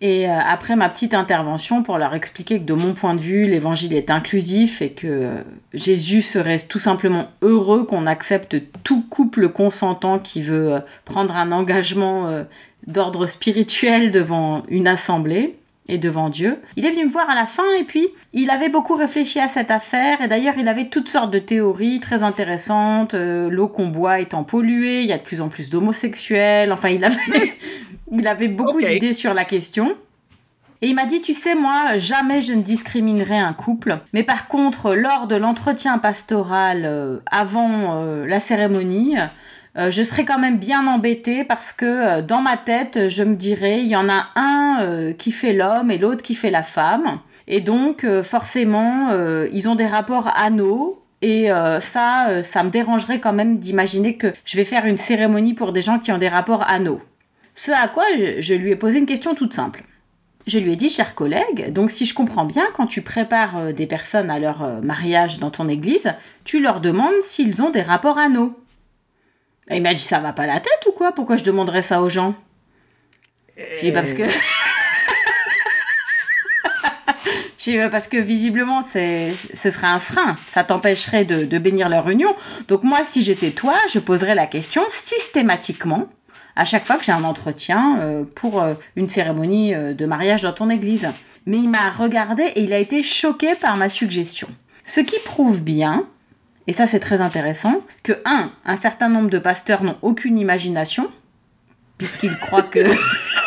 Et 0.00 0.28
euh, 0.28 0.38
après 0.46 0.76
ma 0.76 0.88
petite 0.88 1.14
intervention 1.14 1.82
pour 1.82 1.98
leur 1.98 2.14
expliquer 2.14 2.58
que 2.58 2.64
de 2.64 2.74
mon 2.74 2.92
point 2.92 3.14
de 3.14 3.20
vue, 3.20 3.46
l'évangile 3.46 3.94
est 3.94 4.10
inclusif 4.10 4.82
et 4.82 4.90
que 4.90 5.44
Jésus 5.72 6.22
serait 6.22 6.58
tout 6.58 6.78
simplement 6.78 7.28
heureux 7.42 7.84
qu'on 7.84 8.06
accepte 8.06 8.56
tout 8.82 9.02
couple 9.08 9.48
consentant 9.48 10.18
qui 10.18 10.42
veut 10.42 10.80
prendre 11.04 11.36
un 11.36 11.50
engagement 11.50 12.44
d'ordre 12.86 13.26
spirituel 13.26 14.10
devant 14.10 14.62
une 14.68 14.86
assemblée 14.86 15.56
et 15.88 15.98
devant 15.98 16.28
Dieu. 16.28 16.58
Il 16.76 16.84
est 16.84 16.90
venu 16.90 17.04
me 17.04 17.10
voir 17.10 17.28
à 17.30 17.34
la 17.34 17.46
fin 17.46 17.70
et 17.78 17.84
puis 17.84 18.08
il 18.32 18.50
avait 18.50 18.68
beaucoup 18.68 18.94
réfléchi 18.94 19.38
à 19.38 19.48
cette 19.48 19.70
affaire 19.70 20.20
et 20.20 20.28
d'ailleurs 20.28 20.54
il 20.58 20.68
avait 20.68 20.86
toutes 20.86 21.08
sortes 21.08 21.30
de 21.30 21.38
théories 21.38 22.00
très 22.00 22.22
intéressantes, 22.22 23.14
euh, 23.14 23.48
l'eau 23.48 23.68
qu'on 23.68 23.88
boit 23.88 24.20
étant 24.20 24.44
polluée, 24.44 25.02
il 25.02 25.08
y 25.08 25.12
a 25.12 25.18
de 25.18 25.22
plus 25.22 25.40
en 25.40 25.48
plus 25.48 25.70
d'homosexuels, 25.70 26.72
enfin 26.72 26.88
il 26.88 27.04
avait, 27.04 27.56
il 28.12 28.26
avait 28.28 28.48
beaucoup 28.48 28.80
d'idées 28.80 29.12
sur 29.12 29.34
la 29.34 29.44
question. 29.44 29.96
Et 30.82 30.88
il 30.88 30.94
m'a 30.94 31.06
dit, 31.06 31.22
tu 31.22 31.32
sais, 31.32 31.54
moi, 31.54 31.96
jamais 31.96 32.40
je 32.42 32.52
ne 32.52 32.60
discriminerai 32.60 33.38
un 33.38 33.54
couple. 33.54 33.98
Mais 34.12 34.22
par 34.22 34.46
contre, 34.46 34.94
lors 34.94 35.26
de 35.26 35.36
l'entretien 35.36 35.98
pastoral 35.98 36.82
euh, 36.84 37.18
avant 37.30 37.94
euh, 37.94 38.26
la 38.26 38.40
cérémonie, 38.40 39.16
euh, 39.78 39.90
je 39.90 40.02
serais 40.02 40.24
quand 40.24 40.38
même 40.38 40.58
bien 40.58 40.86
embêtée 40.86 41.44
parce 41.44 41.72
que 41.72 42.20
dans 42.20 42.42
ma 42.42 42.56
tête, 42.58 43.08
je 43.08 43.22
me 43.22 43.36
dirais, 43.36 43.80
il 43.80 43.86
y 43.86 43.96
en 43.96 44.08
a 44.08 44.28
un 44.36 45.12
qui 45.16 45.32
fait 45.32 45.52
l'homme 45.52 45.90
et 45.90 45.98
l'autre 45.98 46.22
qui 46.22 46.34
fait 46.34 46.50
la 46.50 46.62
femme. 46.62 47.20
Et 47.48 47.60
donc, 47.60 48.04
forcément, 48.22 49.10
ils 49.52 49.68
ont 49.68 49.74
des 49.76 49.86
rapports 49.86 50.30
anneaux. 50.36 51.02
Et 51.22 51.48
ça, 51.80 52.42
ça 52.42 52.62
me 52.64 52.70
dérangerait 52.70 53.20
quand 53.20 53.32
même 53.32 53.58
d'imaginer 53.58 54.16
que 54.16 54.32
je 54.44 54.56
vais 54.56 54.64
faire 54.64 54.84
une 54.84 54.98
cérémonie 54.98 55.54
pour 55.54 55.72
des 55.72 55.82
gens 55.82 55.98
qui 55.98 56.10
ont 56.12 56.18
des 56.18 56.28
rapports 56.28 56.64
anneaux. 56.68 57.00
Ce 57.56 57.72
à 57.72 57.88
quoi 57.88 58.04
je 58.38 58.54
lui 58.54 58.70
ai 58.70 58.76
posé 58.76 58.98
une 58.98 59.06
question 59.06 59.34
toute 59.34 59.54
simple. 59.54 59.82
je 60.46 60.58
lui 60.58 60.72
ai 60.72 60.76
dit, 60.76 60.90
cher 60.90 61.14
collègue, 61.16 61.72
donc 61.72 61.90
si 61.90 62.04
je 62.04 62.14
comprends 62.14 62.44
bien, 62.44 62.66
quand 62.74 62.86
tu 62.86 63.00
prépares 63.02 63.56
euh, 63.56 63.72
des 63.72 63.86
personnes 63.86 64.30
à 64.30 64.38
leur 64.38 64.62
euh, 64.62 64.80
mariage 64.80 65.38
dans 65.40 65.50
ton 65.50 65.66
église, 65.66 66.14
tu 66.44 66.60
leur 66.60 66.80
demandes 66.80 67.20
s'ils 67.22 67.62
ont 67.62 67.70
des 67.70 67.82
rapports 67.82 68.18
anneaux. 68.18 68.54
Et 69.70 69.78
il 69.78 69.82
m'a 69.82 69.94
dit, 69.94 70.04
ça 70.04 70.20
va 70.20 70.32
pas 70.34 70.46
la 70.46 70.60
tête 70.60 70.86
ou 70.86 70.92
quoi? 70.92 71.12
Pourquoi 71.12 71.38
je 71.38 71.44
demanderais 71.44 71.82
ça 71.82 72.02
aux 72.02 72.10
gens? 72.10 72.36
J'ai 73.56 73.86
dit, 73.86 73.92
parce 73.92 74.12
que... 74.12 74.22
J'ai 77.58 77.82
dit, 77.82 77.88
parce 77.90 78.06
que 78.06 78.18
visiblement, 78.18 78.84
c'est, 78.92 79.34
ce 79.54 79.70
serait 79.70 79.88
un 79.88 79.98
frein. 79.98 80.36
Ça 80.46 80.62
t'empêcherait 80.62 81.24
de, 81.24 81.44
de 81.44 81.58
bénir 81.58 81.88
leur 81.88 82.08
union. 82.08 82.36
Donc 82.68 82.84
moi, 82.84 83.02
si 83.02 83.22
j'étais 83.22 83.50
toi, 83.50 83.74
je 83.90 83.98
poserais 83.98 84.36
la 84.36 84.46
question 84.46 84.82
systématiquement 84.90 86.06
à 86.56 86.64
chaque 86.64 86.86
fois 86.86 86.96
que 86.96 87.04
j'ai 87.04 87.12
un 87.12 87.24
entretien 87.24 88.00
euh, 88.00 88.24
pour 88.34 88.62
euh, 88.62 88.74
une 88.96 89.08
cérémonie 89.08 89.74
euh, 89.74 89.94
de 89.94 90.06
mariage 90.06 90.42
dans 90.42 90.52
ton 90.52 90.70
église. 90.70 91.08
Mais 91.44 91.58
il 91.58 91.68
m'a 91.68 91.90
regardé 91.90 92.42
et 92.42 92.62
il 92.62 92.72
a 92.72 92.78
été 92.78 93.02
choqué 93.02 93.54
par 93.54 93.76
ma 93.76 93.88
suggestion. 93.88 94.48
Ce 94.82 95.00
qui 95.00 95.18
prouve 95.20 95.62
bien, 95.62 96.06
et 96.66 96.72
ça 96.72 96.86
c'est 96.86 96.98
très 96.98 97.20
intéressant, 97.20 97.82
que 98.02 98.12
un, 98.24 98.50
un 98.64 98.76
certain 98.76 99.08
nombre 99.08 99.30
de 99.30 99.38
pasteurs 99.38 99.84
n'ont 99.84 99.98
aucune 100.02 100.38
imagination, 100.38 101.10
puisqu'ils 101.98 102.36
croient 102.38 102.62
que... 102.62 102.84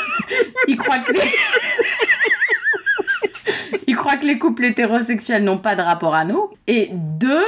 ils 0.68 0.78
croient 0.78 1.00
que 1.00 1.12
les... 1.12 1.20
ils 3.88 3.96
croient 3.96 4.18
que 4.18 4.28
les 4.28 4.38
couples 4.38 4.66
hétérosexuels 4.66 5.44
n'ont 5.44 5.58
pas 5.58 5.76
de 5.76 5.82
rapport 5.82 6.16
à 6.16 6.24
nous. 6.24 6.50
Et 6.68 6.90
deux, 6.94 7.44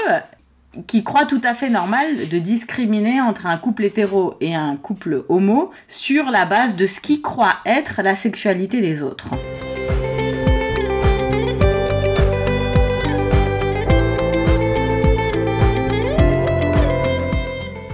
qui 0.87 1.03
croit 1.03 1.25
tout 1.25 1.41
à 1.43 1.53
fait 1.53 1.69
normal 1.69 2.29
de 2.29 2.39
discriminer 2.39 3.19
entre 3.21 3.45
un 3.45 3.57
couple 3.57 3.83
hétéro 3.85 4.35
et 4.39 4.55
un 4.55 4.77
couple 4.77 5.25
homo 5.27 5.71
sur 5.87 6.31
la 6.31 6.45
base 6.45 6.75
de 6.75 6.85
ce 6.85 7.01
qui 7.01 7.21
croit 7.21 7.57
être 7.65 8.01
la 8.03 8.15
sexualité 8.15 8.79
des 8.81 9.03
autres. 9.03 9.33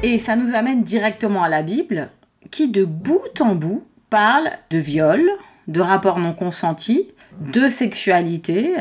Et 0.03 0.19
ça 0.19 0.35
nous 0.35 0.53
amène 0.53 0.83
directement 0.83 1.43
à 1.43 1.49
la 1.49 1.63
Bible, 1.63 2.09
qui 2.51 2.69
de 2.69 2.85
bout 2.85 3.41
en 3.41 3.55
bout 3.55 3.83
parle 4.09 4.49
de 4.69 4.77
viol, 4.77 5.21
de 5.67 5.81
rapports 5.81 6.19
non 6.19 6.33
consentis, 6.33 7.09
de 7.41 7.67
sexualité, 7.67 8.73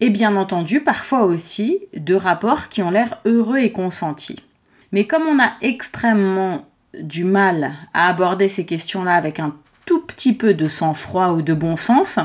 et 0.00 0.10
bien 0.10 0.36
entendu 0.36 0.80
parfois 0.80 1.24
aussi 1.24 1.80
de 1.94 2.14
rapports 2.14 2.68
qui 2.68 2.82
ont 2.82 2.90
l'air 2.90 3.18
heureux 3.24 3.58
et 3.58 3.72
consentis. 3.72 4.42
Mais 4.92 5.06
comme 5.06 5.26
on 5.26 5.38
a 5.38 5.52
extrêmement 5.60 6.66
du 6.98 7.24
mal 7.24 7.72
à 7.94 8.08
aborder 8.08 8.48
ces 8.48 8.66
questions-là 8.66 9.14
avec 9.14 9.38
un 9.38 9.54
tout 9.86 10.00
petit 10.00 10.32
peu 10.32 10.54
de 10.54 10.68
sang-froid 10.68 11.30
ou 11.30 11.42
de 11.42 11.54
bon 11.54 11.76
sens, 11.76 12.18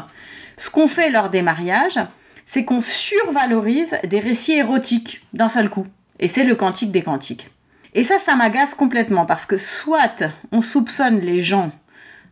ce 0.58 0.70
qu'on 0.70 0.88
fait 0.88 1.10
lors 1.10 1.30
des 1.30 1.42
mariages, 1.42 2.00
c'est 2.46 2.64
qu'on 2.64 2.82
survalorise 2.82 3.96
des 4.08 4.20
récits 4.20 4.54
érotiques 4.54 5.26
d'un 5.34 5.50
seul 5.50 5.70
coup. 5.70 5.88
Et 6.20 6.28
c'est 6.28 6.44
le 6.44 6.56
cantique 6.56 6.92
des 6.92 7.02
cantiques. 7.02 7.50
Et 7.94 8.04
ça, 8.04 8.20
ça 8.20 8.36
m'agace 8.36 8.76
complètement 8.76 9.26
parce 9.26 9.46
que 9.46 9.58
soit 9.58 10.24
on 10.52 10.62
soupçonne 10.62 11.20
les 11.20 11.42
gens 11.42 11.72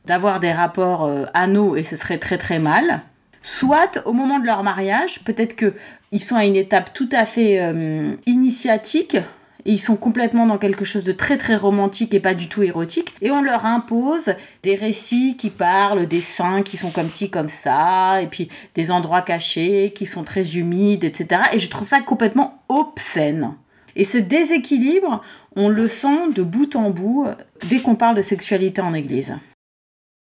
d'avoir 0.05 0.39
des 0.39 0.51
rapports 0.51 1.05
euh, 1.05 1.25
anneaux 1.33 1.75
et 1.75 1.83
ce 1.83 1.95
serait 1.95 2.17
très 2.17 2.37
très 2.37 2.59
mal, 2.59 3.01
soit 3.43 4.01
au 4.05 4.13
moment 4.13 4.39
de 4.39 4.45
leur 4.47 4.63
mariage, 4.63 5.19
peut-être 5.23 5.55
qu'ils 5.55 6.19
sont 6.19 6.35
à 6.35 6.45
une 6.45 6.55
étape 6.55 6.93
tout 6.93 7.09
à 7.11 7.25
fait 7.25 7.59
euh, 7.61 8.15
initiatique, 8.25 9.17
et 9.65 9.71
ils 9.71 9.79
sont 9.79 9.95
complètement 9.95 10.45
dans 10.45 10.57
quelque 10.57 10.83
chose 10.83 11.03
de 11.03 11.11
très 11.11 11.37
très 11.37 11.55
romantique 11.55 12.13
et 12.13 12.19
pas 12.19 12.33
du 12.33 12.49
tout 12.49 12.63
érotique, 12.63 13.13
et 13.21 13.31
on 13.31 13.41
leur 13.41 13.65
impose 13.65 14.33
des 14.63 14.75
récits 14.75 15.35
qui 15.37 15.49
parlent 15.49 16.05
des 16.07 16.21
seins 16.21 16.63
qui 16.63 16.77
sont 16.77 16.89
comme 16.89 17.09
ci, 17.09 17.29
comme 17.29 17.49
ça, 17.49 18.21
et 18.21 18.27
puis 18.27 18.49
des 18.75 18.91
endroits 18.91 19.21
cachés 19.21 19.91
qui 19.93 20.05
sont 20.05 20.23
très 20.23 20.57
humides, 20.57 21.03
etc. 21.03 21.41
Et 21.53 21.59
je 21.59 21.69
trouve 21.69 21.87
ça 21.87 22.01
complètement 22.01 22.63
obscène. 22.69 23.53
Et 23.95 24.05
ce 24.05 24.17
déséquilibre, 24.17 25.21
on 25.55 25.69
le 25.69 25.87
sent 25.87 26.31
de 26.35 26.41
bout 26.41 26.75
en 26.75 26.89
bout 26.89 27.27
dès 27.69 27.79
qu'on 27.79 27.95
parle 27.95 28.15
de 28.15 28.21
sexualité 28.21 28.81
en 28.81 28.93
Église. 28.93 29.37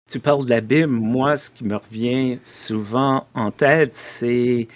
Tu 0.09 0.21
parles 0.21 0.47
de 0.47 0.51
la 0.51 0.63
Bible, 0.63 0.87
moi, 0.87 1.37
ce 1.37 1.51
qui 1.51 1.65
me 1.65 1.77
revient 1.77 2.39
souvent 2.43 3.27
en 3.35 3.51
tête, 3.51 3.95
c'est 3.95 4.67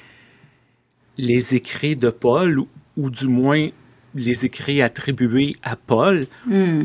les 1.16 1.54
écrits 1.54 1.96
de 1.96 2.10
Paul, 2.10 2.60
ou, 2.98 3.10
du 3.10 3.28
moins 3.28 3.70
les 4.14 4.44
écrits 4.44 4.82
attribués 4.82 5.56
à 5.62 5.74
Paul, 5.76 6.26
hmm. 6.46 6.82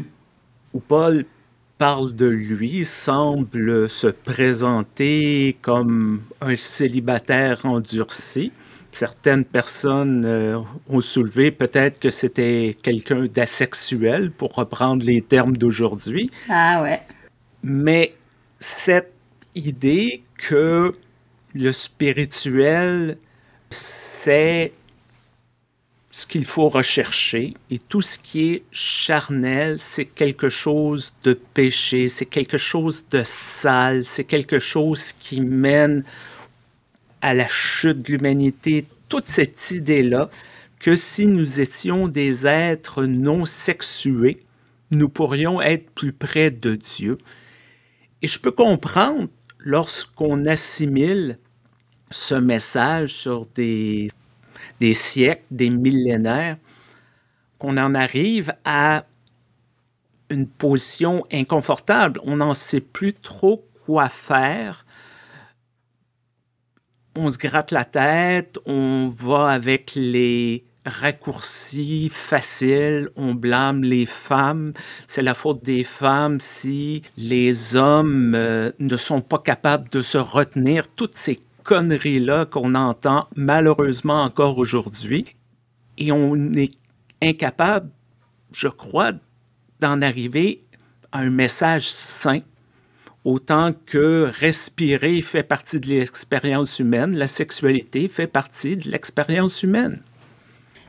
où 0.73 0.79
Paul 0.79 1.25
parle 1.77 2.15
de 2.15 2.25
lui, 2.25 2.85
semble 2.85 3.89
se 3.89 4.07
présenter 4.07 5.57
comme 5.61 6.21
un 6.39 6.55
célibataire 6.55 7.65
endurci. 7.65 8.53
Certaines 8.93 9.43
personnes 9.43 10.23
euh, 10.25 10.59
ont 10.87 11.01
soulevé 11.01 11.51
peut-être 11.51 11.99
que 11.99 12.09
c'était 12.09 12.77
quelqu'un 12.81 13.25
d'asexuel, 13.25 14.31
pour 14.31 14.53
reprendre 14.53 15.03
les 15.05 15.21
termes 15.21 15.57
d'aujourd'hui. 15.57 16.31
Ah 16.49 16.81
ouais. 16.81 17.01
Mais 17.61 18.13
cette 18.59 19.13
idée 19.55 20.23
que 20.37 20.95
le 21.53 21.71
spirituel, 21.71 23.17
c'est 23.69 24.73
ce 26.17 26.25
qu'il 26.25 26.45
faut 26.45 26.69
rechercher 26.69 27.53
et 27.69 27.77
tout 27.77 28.01
ce 28.01 28.17
qui 28.17 28.53
est 28.53 28.63
charnel, 28.71 29.77
c'est 29.77 30.05
quelque 30.05 30.49
chose 30.49 31.13
de 31.23 31.33
péché, 31.33 32.07
c'est 32.07 32.25
quelque 32.25 32.57
chose 32.57 33.05
de 33.11 33.21
sale, 33.23 34.03
c'est 34.03 34.23
quelque 34.23 34.57
chose 34.57 35.13
qui 35.13 35.41
mène 35.41 36.03
à 37.21 37.33
la 37.33 37.47
chute 37.47 38.01
de 38.01 38.13
l'humanité. 38.13 38.87
Toute 39.09 39.27
cette 39.27 39.69
idée-là 39.69 40.29
que 40.79 40.95
si 40.95 41.27
nous 41.27 41.61
étions 41.61 42.07
des 42.07 42.47
êtres 42.47 43.05
non 43.05 43.45
sexués, 43.45 44.43
nous 44.91 45.09
pourrions 45.09 45.61
être 45.61 45.89
plus 45.91 46.13
près 46.13 46.51
de 46.51 46.75
Dieu. 46.75 47.17
Et 48.21 48.27
je 48.27 48.39
peux 48.39 48.51
comprendre 48.51 49.27
lorsqu'on 49.59 50.45
assimile 50.45 51.37
ce 52.09 52.35
message 52.35 53.13
sur 53.13 53.45
des, 53.47 54.09
siècles, 54.93 55.43
des 55.51 55.69
millénaires, 55.69 56.57
qu'on 57.59 57.77
en 57.77 57.93
arrive 57.95 58.53
à 58.65 59.05
une 60.29 60.47
position 60.47 61.25
inconfortable. 61.31 62.19
On 62.23 62.37
n'en 62.37 62.53
sait 62.53 62.81
plus 62.81 63.13
trop 63.13 63.65
quoi 63.85 64.09
faire. 64.09 64.85
On 67.15 67.29
se 67.29 67.37
gratte 67.37 67.71
la 67.71 67.85
tête, 67.85 68.59
on 68.65 69.09
va 69.09 69.49
avec 69.49 69.93
les 69.95 70.63
raccourci, 70.87 72.09
facile, 72.11 73.09
on 73.15 73.33
blâme 73.33 73.83
les 73.83 74.05
femmes, 74.05 74.73
c'est 75.05 75.21
la 75.21 75.33
faute 75.33 75.63
des 75.63 75.83
femmes 75.83 76.39
si 76.39 77.01
les 77.17 77.75
hommes 77.75 78.33
euh, 78.35 78.71
ne 78.79 78.97
sont 78.97 79.21
pas 79.21 79.39
capables 79.39 79.89
de 79.89 80.01
se 80.01 80.17
retenir, 80.17 80.87
toutes 80.87 81.15
ces 81.15 81.39
conneries-là 81.63 82.45
qu'on 82.45 82.75
entend 82.75 83.27
malheureusement 83.35 84.23
encore 84.23 84.57
aujourd'hui. 84.57 85.25
Et 85.97 86.11
on 86.11 86.35
est 86.53 86.73
incapable, 87.21 87.89
je 88.53 88.67
crois, 88.67 89.11
d'en 89.79 90.01
arriver 90.01 90.63
à 91.11 91.19
un 91.19 91.29
message 91.29 91.89
sain 91.89 92.41
autant 93.27 93.73
que 93.85 94.31
respirer 94.39 95.21
fait 95.21 95.43
partie 95.43 95.81
de 95.81 95.87
l'expérience 95.87 96.79
humaine, 96.79 97.17
la 97.17 97.27
sexualité 97.27 98.07
fait 98.07 98.25
partie 98.25 98.77
de 98.77 98.89
l'expérience 98.89 99.63
humaine. 99.63 100.01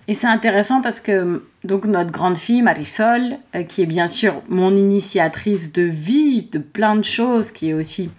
Et 0.09 0.15
c'est 0.15 0.27
intéressant 0.27 0.81
parce 0.81 1.01
que 1.01 1.45
donc 1.65 1.85
notre 1.85 2.11
grande 2.11 2.39
fille 2.39 2.63
Marisol, 2.63 3.37
euh, 3.55 3.63
qui 3.63 3.83
est 3.83 3.87
bien 3.87 4.09
sûr 4.09 4.43
mon 4.49 4.75
initiatrice 4.75 5.73
de 5.73 5.83
vie, 5.83 6.49
de 6.51 6.59
plein 6.59 6.97
de 6.97 7.05
choses, 7.05 7.53
qui 7.53 7.69
est 7.69 7.75
aussi 7.75 8.11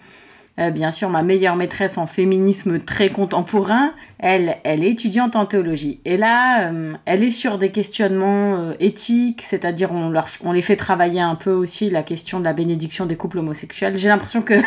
euh, 0.59 0.71
bien 0.71 0.91
sûr 0.91 1.09
ma 1.09 1.23
meilleure 1.23 1.55
maîtresse 1.55 1.97
en 1.97 2.05
féminisme 2.05 2.79
très 2.79 3.09
contemporain, 3.09 3.93
elle, 4.17 4.57
elle 4.65 4.83
est 4.83 4.89
étudiante 4.89 5.37
en 5.37 5.45
théologie. 5.45 6.01
Et 6.03 6.17
là, 6.17 6.69
euh, 6.69 6.93
elle 7.05 7.23
est 7.23 7.31
sur 7.31 7.57
des 7.57 7.69
questionnements 7.69 8.57
euh, 8.57 8.73
éthiques, 8.81 9.41
c'est-à-dire 9.41 9.93
on, 9.93 10.09
leur, 10.09 10.27
on 10.43 10.51
les 10.51 10.61
fait 10.61 10.75
travailler 10.75 11.21
un 11.21 11.35
peu 11.35 11.51
aussi 11.51 11.89
la 11.89 12.03
question 12.03 12.39
de 12.39 12.45
la 12.45 12.51
bénédiction 12.51 13.05
des 13.05 13.15
couples 13.15 13.37
homosexuels. 13.37 13.97
J'ai 13.97 14.09
l'impression 14.09 14.41
que 14.41 14.55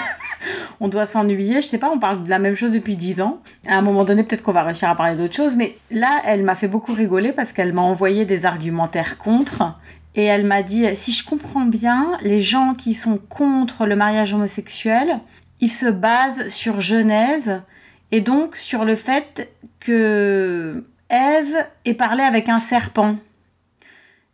on 0.83 0.89
doit 0.89 1.07
s'ennuyer. 1.07 1.62
Je 1.62 1.67
sais 1.69 1.79
pas, 1.79 1.91
on 1.91 2.01
parle 2.01 2.25
de 2.25 2.29
la 2.29 2.41
même 2.41 2.57
chose 2.57 2.73
depuis 2.73 2.97
dix 2.97 3.21
ans. 3.21 3.41
À 3.69 3.79
un 3.79 3.83
moment 3.83 4.05
donné, 4.05 4.25
peut-être 4.25 4.43
qu'on 4.43 4.53
va 4.53 4.65
réussir 4.65 4.91
à 4.91 4.97
parler 4.97 5.15
d'autre 5.15 5.33
chose, 5.33 5.55
mais 5.55 5.77
là, 5.93 6.21
elle 6.25 6.43
m'a 6.43 6.57
fait 6.57 6.67
beaucoup 6.67 6.93
rigoler 6.93 7.31
parce 7.31 7.53
qu'elle 7.53 7.73
m'a 7.73 7.83
envoyé 7.83 8.25
des 8.25 8.47
argumentaires 8.47 9.17
contre. 9.17 9.79
Et 10.17 10.25
elle 10.25 10.45
m'a 10.45 10.62
dit, 10.62 10.85
si 10.97 11.12
je 11.12 11.25
comprends 11.25 11.65
bien, 11.65 12.19
les 12.21 12.41
gens 12.41 12.75
qui 12.75 12.95
sont 12.95 13.17
contre 13.17 13.87
le 13.87 13.95
mariage 13.95 14.35
homosexuel, 14.35 15.21
il 15.61 15.71
se 15.71 15.87
base 15.87 16.49
sur 16.49 16.81
Genèse 16.81 17.62
et 18.11 18.21
donc 18.21 18.57
sur 18.57 18.85
le 18.85 18.97
fait 18.97 19.55
que 19.79 20.85
Ève 21.09 21.67
ait 21.85 21.95
parlé 21.95 22.25
avec 22.25 22.49
un 22.49 22.59
serpent. 22.59 23.17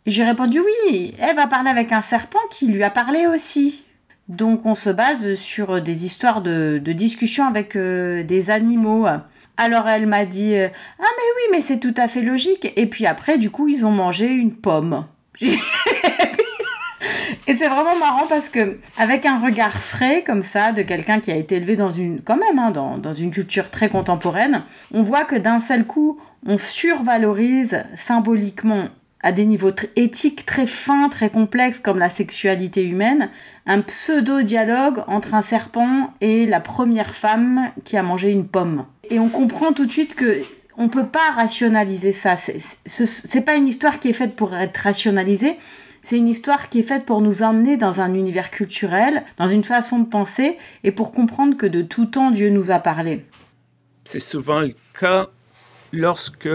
Et 0.07 0.11
j'ai 0.11 0.25
répondu 0.25 0.61
oui, 0.61 1.15
Ève 1.19 1.39
a 1.39 1.47
parlé 1.47 1.69
avec 1.69 1.93
un 1.93 2.01
serpent 2.01 2.39
qui 2.51 2.69
lui 2.69 2.83
a 2.83 2.91
parlé 2.91 3.27
aussi. 3.27 3.85
Donc 4.29 4.67
on 4.67 4.75
se 4.75 4.91
base 4.91 5.35
sur 5.35 5.81
des 5.81 6.05
histoires 6.05 6.43
de, 6.43 6.79
discussions 6.85 7.47
avec 7.47 7.77
euh, 7.77 8.23
des 8.23 8.51
animaux. 8.51 9.07
Alors 9.57 9.89
elle 9.89 10.07
m'a 10.07 10.27
dit 10.27 10.55
euh, 10.55 10.69
Ah 10.99 11.07
mais 11.17 11.25
oui, 11.37 11.43
mais 11.53 11.61
c'est 11.63 11.79
tout 11.79 11.95
à 11.97 12.09
fait 12.09 12.23
logique. 12.23 12.73
Et 12.77 12.87
puis 12.87 13.07
après, 13.07 13.39
du 13.39 13.51
coup, 13.51 13.69
ils 13.69 13.87
ont 13.87 13.91
mangé 13.91 14.29
une 14.29 14.53
pomme. 14.53 15.07
Et 17.47 17.57
c'est 17.57 17.69
vraiment 17.69 17.97
marrant 17.97 18.27
parce 18.29 18.51
que 18.51 18.79
avec 18.99 19.25
un 19.25 19.39
regard 19.39 19.73
frais 19.73 20.23
comme 20.23 20.43
ça 20.43 20.73
de 20.73 20.83
quelqu'un 20.83 21.19
qui 21.19 21.33
a 21.33 21.37
été 21.37 21.57
élevé 21.57 21.77
dans 21.77 21.91
une 21.91 22.21
quand 22.21 22.37
même 22.37 22.59
hein, 22.59 22.71
dans, 22.71 22.99
dans 22.99 23.15
une 23.15 23.31
culture 23.31 23.71
très 23.71 23.89
contemporaine, 23.89 24.65
on 24.93 25.03
voit 25.03 25.25
que 25.25 25.37
d'un 25.37 25.59
seul 25.59 25.87
coup 25.87 26.21
on 26.45 26.59
survalorise 26.59 27.85
symboliquement 27.97 28.89
à 29.21 29.33
des 29.33 29.47
niveaux 29.47 29.73
éthiques 29.97 30.47
très 30.47 30.67
fins, 30.67 31.09
très 31.09 31.31
complexes 31.31 31.81
comme 31.81 31.99
la 31.99 32.11
sexualité 32.11 32.85
humaine, 32.85 33.31
un 33.67 33.81
pseudo-dialogue 33.83 35.03
entre 35.07 35.35
un 35.35 35.43
serpent 35.43 36.13
et 36.21 36.47
la 36.47 36.61
première 36.61 37.15
femme 37.15 37.71
qui 37.85 37.97
a 37.97 38.03
mangé 38.03 38.31
une 38.31 38.47
pomme. 38.47 38.87
Et 39.11 39.19
on 39.19 39.29
comprend 39.29 39.73
tout 39.73 39.87
de 39.87 39.91
suite 39.91 40.15
que 40.15 40.43
on 40.77 40.89
peut 40.89 41.07
pas 41.07 41.33
rationaliser 41.35 42.13
ça. 42.13 42.37
C'est 42.37 43.45
pas 43.45 43.57
une 43.57 43.67
histoire 43.67 43.99
qui 43.99 44.11
est 44.11 44.13
faite 44.13 44.37
pour 44.37 44.55
être 44.55 44.77
rationalisée. 44.77 45.59
C'est 46.03 46.17
une 46.17 46.29
histoire 46.29 46.69
qui 46.69 46.79
est 46.79 46.85
faite 46.85 47.05
pour 47.05 47.21
nous 47.21 47.43
emmener 47.43 47.77
dans 47.77 48.01
un 48.01 48.15
univers 48.15 48.53
culturel, 48.53 49.25
dans 49.37 49.49
une 49.49 49.65
façon 49.65 49.99
de 49.99 50.07
penser, 50.07 50.57
et 50.85 50.93
pour 50.93 51.11
comprendre 51.11 51.57
que 51.57 51.67
de 51.67 51.83
tout 51.83 52.07
temps 52.07 52.31
Dieu 52.31 52.51
nous 52.51 52.71
a 52.71 52.79
parlé. 52.79 53.27
C'est 54.05 54.21
souvent 54.21 54.61
le 54.61 54.75
cas 54.99 55.27
lorsque 55.93 56.49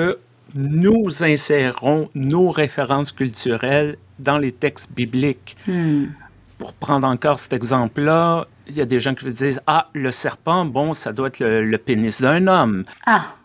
nous 0.56 1.24
insérons 1.24 2.10
nos 2.14 2.52
références 2.52 3.12
culturelles 3.12 3.98
dans 4.20 4.38
les 4.38 4.52
textes 4.52 4.94
bibliques. 4.94 5.56
Hmm. 5.68 6.06
Pour 6.58 6.74
prendre 6.74 7.08
encore 7.08 7.40
cet 7.40 7.54
exemple-là, 7.54 8.48
il 8.68 8.76
y 8.76 8.82
a 8.82 8.86
des 8.86 9.00
gens 9.00 9.16
qui 9.16 9.32
disent 9.34 9.62
Ah, 9.68 9.90
le 9.94 10.12
serpent, 10.12 10.66
bon, 10.66 10.94
ça 10.94 11.12
doit 11.12 11.28
être 11.28 11.40
le, 11.40 11.78
pénis 11.78 12.22
d'un 12.22 12.48
homme. 12.48 12.84
Ah. 13.06 13.36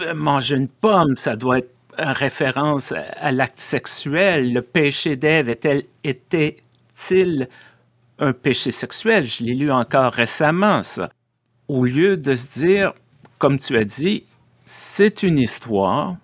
Euh, 0.00 0.14
manger 0.14 0.56
une 0.56 0.68
pomme, 0.68 1.16
ça 1.16 1.36
doit 1.36 1.58
être 1.58 1.70
une 1.98 2.08
référence 2.08 2.92
à, 2.92 3.32
l'acte 3.32 3.60
sexuel. 3.60 4.52
Le 4.52 4.62
péché 4.62 5.16
d'Ève 5.16 5.48
était-il 5.50 7.48
un 8.18 8.32
péché 8.32 8.70
sexuel? 8.70 9.26
Je 9.26 9.44
l'ai 9.44 9.54
lu 9.54 9.70
encore 9.70 10.12
récemment, 10.12 10.82
ça. 10.82 11.10
Au 11.68 11.84
lieu 11.84 12.16
de 12.16 12.34
se 12.34 12.60
dire, 12.60 12.92
comme 13.38 13.58
tu 13.58 13.76
as 13.76 13.84
dit, 13.84 14.24
c'est 14.64 15.22
une 15.22 15.38
histoire 15.38 16.16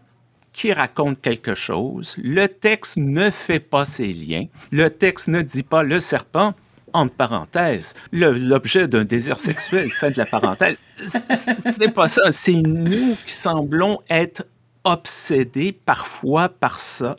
qui 0.52 0.73
raconte 0.73 1.21
quelque 1.21 1.54
chose. 1.54 2.16
Le 2.18 2.49
texte 2.49 2.97
ne 2.97 3.30
fait 3.30 3.61
pas 3.61 3.85
ses 3.85 4.12
liens. 4.12 4.47
Le 4.73 4.90
texte 4.90 5.28
ne 5.28 5.42
dit 5.42 5.62
pas 5.62 5.83
le 5.83 6.00
serpent, 6.00 6.54
entre 6.92 7.14
parenthèses, 7.14 7.95
l'objet 8.12 8.88
d'un 8.88 9.04
désir 9.04 9.38
sexuel, 9.38 9.90
fin 9.90 10.11
de 10.11 10.18
la 10.18 10.26
parenthèse. 10.26 10.76
C'est 10.99 11.92
pas 11.92 12.09
ça. 12.09 12.33
C'est 12.33 12.54
nous 12.54 13.16
qui 13.26 13.33
semblons 13.33 14.00
être 14.09 14.47
obsédés 14.85 15.73
parfois 15.73 16.49
par 16.49 16.80
ça. 16.80 17.16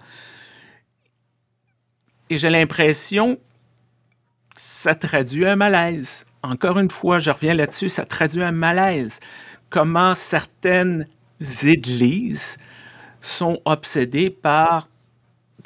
Et 2.30 2.38
j'ai 2.38 2.50
l'impression 2.50 3.36
que 3.36 3.42
ça 4.56 4.96
traduit 4.96 5.46
un 5.46 5.56
malaise. 5.56 6.26
Encore 6.44 6.80
une 6.80 6.92
fois, 6.92 7.20
je 7.20 7.32
reviens 7.32 7.54
là-dessus, 7.54 7.90
ça 7.90 8.06
traduit 8.06 8.44
un 8.44 8.52
malaise 8.52 9.20
comment 9.70 10.16
certaines 10.16 11.08
églises 11.64 12.58
sont 13.20 13.60
obsédées 13.66 14.30
par 14.30 14.88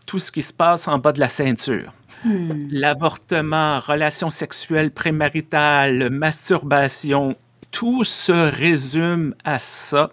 tout 0.06 0.20
ce 0.20 0.32
qui 0.32 0.42
se 0.42 0.54
passe 0.54 0.88
en 0.88 0.98
bas 0.98 1.14
de 1.14 1.20
la 1.20 1.30
ceinture. 1.30 1.94
Hmm. 2.26 2.68
L'avortement, 2.72 3.80
relations 3.80 4.30
sexuelles 4.30 4.92
prémaritales, 4.92 6.10
masturbation, 6.10 7.36
tout 7.72 8.04
se 8.04 8.32
résume 8.32 9.36
à 9.44 9.60
ça 9.60 10.12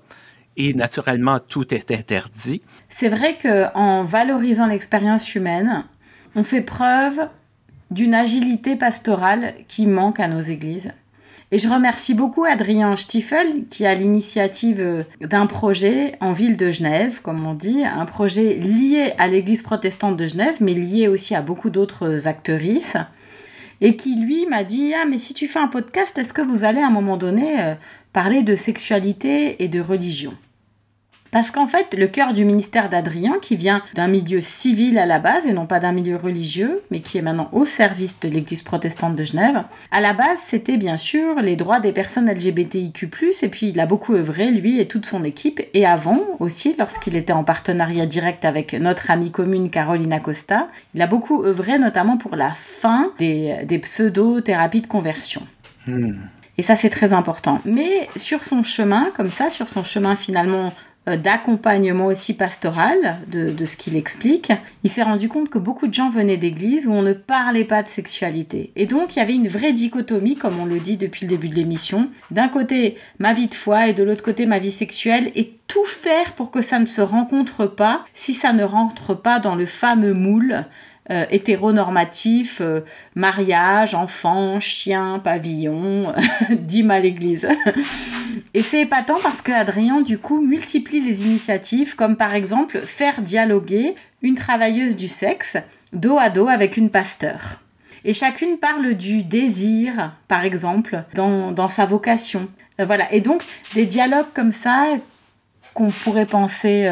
et 0.57 0.75
naturellement 0.75 1.39
tout 1.39 1.73
est 1.75 1.91
interdit. 1.91 2.63
C'est 2.89 3.09
vrai 3.09 3.37
que 3.37 3.73
en 3.77 4.03
valorisant 4.03 4.67
l'expérience 4.67 5.35
humaine, 5.35 5.85
on 6.35 6.43
fait 6.43 6.63
preuve 6.63 7.29
d'une 7.91 8.15
agilité 8.15 8.77
pastorale 8.77 9.55
qui 9.69 9.87
manque 9.87 10.21
à 10.21 10.29
nos 10.29 10.41
églises. 10.41 10.93
Et 11.52 11.59
je 11.59 11.69
remercie 11.69 12.15
beaucoup 12.15 12.45
Adrien 12.45 12.95
Stiefel 12.95 13.67
qui 13.71 13.84
a 13.84 13.95
l'initiative 13.97 14.80
euh, 14.80 15.02
d'un 15.21 15.47
projet 15.47 16.15
en 16.21 16.30
ville 16.30 16.56
de 16.56 16.71
Genève, 16.71 17.21
comme 17.23 17.45
on 17.45 17.54
dit, 17.54 17.82
un 17.84 18.06
projet 18.06 18.54
lié 18.54 19.15
à 19.19 19.26
l'église 19.26 19.63
protestante 19.63 20.17
de 20.17 20.28
Genève, 20.28 20.58
mais 20.60 20.75
lié 20.75 21.08
aussi 21.08 21.34
à 21.34 21.43
beaucoup 21.43 21.71
d'autres 21.71 22.28
actrices. 22.28 22.97
Et 23.80 23.97
qui, 23.97 24.15
lui, 24.15 24.47
m'a 24.47 24.63
dit 24.63 24.95
Ah, 24.95 25.06
mais 25.06 25.19
si 25.19 25.34
tu 25.34 25.49
fais 25.49 25.58
un 25.58 25.67
podcast, 25.67 26.17
est-ce 26.19 26.32
que 26.32 26.43
vous 26.43 26.63
allez 26.63 26.80
à 26.80 26.86
un 26.86 26.91
moment 26.91 27.17
donné 27.17 27.60
euh, 27.60 27.75
parler 28.13 28.45
de 28.45 28.54
sexualité 28.54 29.60
et 29.65 29.67
de 29.67 29.80
religion? 29.80 30.34
Parce 31.30 31.50
qu'en 31.50 31.66
fait, 31.66 31.95
le 31.97 32.06
cœur 32.06 32.32
du 32.32 32.45
ministère 32.45 32.88
d'Adrien, 32.88 33.38
qui 33.40 33.56
vient 33.56 33.82
d'un 33.95 34.08
milieu 34.08 34.40
civil 34.40 34.99
à 34.99 35.06
la 35.06 35.19
base 35.19 35.47
et 35.47 35.52
non 35.52 35.66
pas 35.66 35.80
d'un 35.80 35.93
milieu 35.93 36.16
religieux, 36.16 36.82
mais 36.90 37.00
qui 37.00 37.19
est 37.19 37.23
maintenant 37.23 37.49
au 37.52 37.66
service 37.66 38.21
de 38.21 38.28
l'Église 38.28 38.62
protestante 38.62 39.16
de 39.16 39.25
Genève, 39.25 39.62
à 39.90 40.00
la 40.00 40.12
base, 40.12 40.38
c'était 40.45 40.76
bien 40.76 40.97
sûr 40.97 41.40
les 41.40 41.56
droits 41.56 41.80
des 41.80 41.93
personnes 41.93 42.30
LGBTIQ+, 42.30 43.10
et 43.43 43.49
puis 43.49 43.69
il 43.69 43.80
a 43.80 43.86
beaucoup 43.86 44.14
œuvré, 44.14 44.50
lui 44.50 44.80
et 44.80 44.88
toute 44.88 45.06
son 45.06 45.25
équipe, 45.25 45.60
et 45.75 45.86
avant 45.86 46.21
aussi, 46.38 46.75
lorsqu'il 46.78 47.16
était 47.16 47.32
en 47.32 47.45
partenariat 47.45 48.06
direct 48.06 48.45
avec 48.45 48.75
notre 48.75 49.10
amie 49.10 49.30
commune 49.30 49.71
Caroline 49.71 50.12
Acosta, 50.12 50.69
il 50.95 51.02
a 51.02 51.06
beaucoup 51.06 51.45
œuvré 51.45 51.78
notamment 51.78 52.16
pour 52.16 52.36
la 52.36 52.50
fin 52.50 53.12
des, 53.19 53.64
des 53.64 53.78
pseudo-thérapies 53.78 54.82
de 54.82 54.86
conversion. 54.86 55.43
Hmm. 55.86 56.14
Et 56.58 56.62
ça, 56.62 56.76
c'est 56.76 56.90
très 56.90 57.14
important. 57.14 57.60
Mais 57.64 58.08
sur 58.16 58.43
son 58.43 58.62
chemin, 58.62 59.10
comme 59.16 59.30
ça, 59.30 59.49
sur 59.49 59.66
son 59.69 59.82
chemin 59.82 60.14
finalement 60.14 60.75
d'accompagnement 61.06 62.06
aussi 62.06 62.34
pastoral 62.34 63.19
de, 63.28 63.65
ce 63.65 63.76
qu'il 63.76 63.97
explique, 63.97 64.52
il 64.84 64.91
s'est 64.91 65.02
rendu 65.02 65.28
compte 65.28 65.49
que 65.49 65.58
beaucoup 65.58 65.86
de 65.86 65.95
gens 65.95 66.10
venaient 66.10 66.36
d'églises 66.36 66.86
où 66.86 66.93
on 66.93 67.02
ne 67.02 67.13
parlait 67.13 67.65
pas 67.65 67.82
de 67.82 67.89
sexualité. 67.89 68.73
Et 68.76 68.86
donc 68.86 69.17
il 69.17 69.19
y 69.19 69.23
avait 69.23 69.34
une 69.34 69.49
vraie 69.49 69.73
dichotomie, 69.73 70.36
comme 70.36 70.60
on 70.60 70.67
le 70.67 70.78
dit 70.78 70.97
depuis 70.97 71.26
le 71.26 71.30
début 71.30 71.49
de 71.49 71.54
l'émission. 71.54 72.10
D'un 72.30 72.49
côté 72.49 72.97
ma 73.19 73.32
vie 73.32 73.49
de 73.49 73.54
foi 73.54 73.89
et 73.89 73.95
de 73.95 74.02
l'autre 74.02 74.23
côté 74.23 74.47
ma 74.47 74.58
vie 74.58 74.71
sexuelle 74.71 75.32
et 75.34 75.56
tout 75.67 75.84
faire 75.84 76.32
pour 76.34 76.50
que 76.50 76.63
ça 76.63 76.78
ne 76.78 76.86
se 76.86 77.00
rencontre 77.00 77.67
pas 77.67 78.04
si 78.13 78.34
ça 78.34 78.52
ne 78.52 78.65
rentre 78.65 79.15
pas 79.15 79.39
dans 79.39 79.54
le 79.54 79.67
fameux 79.67 80.15
moule 80.15 80.65
euh, 81.10 81.25
hétéronormatif, 81.30 82.60
euh, 82.60 82.82
mariage, 83.17 83.95
enfant, 83.95 84.60
chien, 84.60 85.19
pavillon, 85.19 86.13
dîme 86.50 86.91
à 86.91 87.00
l'église. 87.00 87.49
Et 88.54 88.63
c'est 88.63 88.82
épatant 88.82 89.19
parce 89.21 89.43
que 89.43 89.50
Adrien, 89.50 90.02
du 90.02 90.19
coup, 90.19 90.41
multiplie 90.41 91.00
les 91.00 91.25
initiatives, 91.25 91.97
comme 91.97 92.17
par 92.17 92.34
exemple 92.34 92.78
faire 92.78 93.23
dialoguer 93.23 93.95
une 94.23 94.34
travailleuse 94.34 94.95
du 94.95 95.08
sexe 95.08 95.56
dos 95.93 96.19
à 96.19 96.30
dos 96.30 96.47
avec 96.47 96.76
une 96.76 96.91
pasteur. 96.91 97.60
Et 98.04 98.15
chacune 98.15 98.58
parle 98.58 98.95
du 98.95 99.25
désir, 99.25 100.13
par 100.28 100.45
exemple, 100.45 101.02
dans, 101.15 101.69
sa 101.69 101.86
vocation. 101.86 102.49
Euh, 102.78 102.84
voilà. 102.84 103.13
Et 103.13 103.21
donc, 103.21 103.43
des 103.75 103.86
dialogues 103.86 104.32
comme 104.32 104.52
ça 104.52 104.86
qu'on 105.75 105.91
pourrait 105.91 106.26
penser 106.26 106.89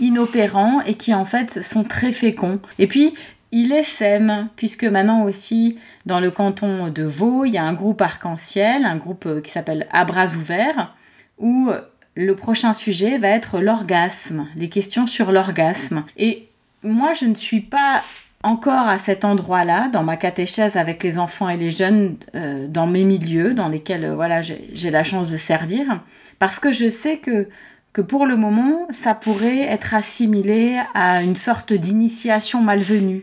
inopérants 0.00 0.80
et 0.82 0.94
qui 0.94 1.14
en 1.14 1.24
fait 1.24 1.62
sont 1.62 1.84
très 1.84 2.12
féconds. 2.12 2.60
Et 2.78 2.86
puis, 2.86 3.14
il 3.52 3.72
essaime, 3.72 4.48
puisque 4.56 4.84
maintenant 4.84 5.22
aussi, 5.22 5.78
dans 6.06 6.20
le 6.20 6.30
canton 6.30 6.88
de 6.88 7.04
Vaud, 7.04 7.44
il 7.44 7.52
y 7.52 7.58
a 7.58 7.64
un 7.64 7.72
groupe 7.72 8.02
arc-en-ciel, 8.02 8.84
un 8.84 8.96
groupe 8.96 9.26
euh, 9.26 9.40
qui 9.40 9.50
s'appelle 9.50 9.86
À 9.92 10.04
bras 10.04 10.26
ouverts, 10.34 10.94
où 11.38 11.70
le 12.16 12.36
prochain 12.36 12.72
sujet 12.72 13.18
va 13.18 13.28
être 13.28 13.60
l'orgasme, 13.60 14.48
les 14.56 14.68
questions 14.68 15.06
sur 15.06 15.32
l'orgasme. 15.32 16.04
Et 16.16 16.48
moi, 16.82 17.12
je 17.12 17.26
ne 17.26 17.34
suis 17.34 17.60
pas 17.60 18.02
encore 18.42 18.88
à 18.88 18.98
cet 18.98 19.24
endroit-là, 19.24 19.88
dans 19.88 20.02
ma 20.02 20.16
catéchèse 20.16 20.76
avec 20.76 21.02
les 21.02 21.18
enfants 21.18 21.48
et 21.48 21.56
les 21.56 21.70
jeunes, 21.70 22.16
euh, 22.34 22.68
dans 22.68 22.86
mes 22.86 23.04
milieux, 23.04 23.54
dans 23.54 23.68
lesquels 23.68 24.04
euh, 24.04 24.14
voilà, 24.14 24.42
j'ai 24.42 24.90
la 24.90 25.02
chance 25.02 25.30
de 25.30 25.36
servir, 25.36 26.02
parce 26.38 26.60
que 26.60 26.70
je 26.70 26.90
sais 26.90 27.16
que 27.16 27.48
que 27.94 28.02
pour 28.02 28.26
le 28.26 28.36
moment, 28.36 28.88
ça 28.90 29.14
pourrait 29.14 29.60
être 29.60 29.94
assimilé 29.94 30.80
à 30.94 31.22
une 31.22 31.36
sorte 31.36 31.72
d'initiation 31.72 32.60
malvenue. 32.60 33.22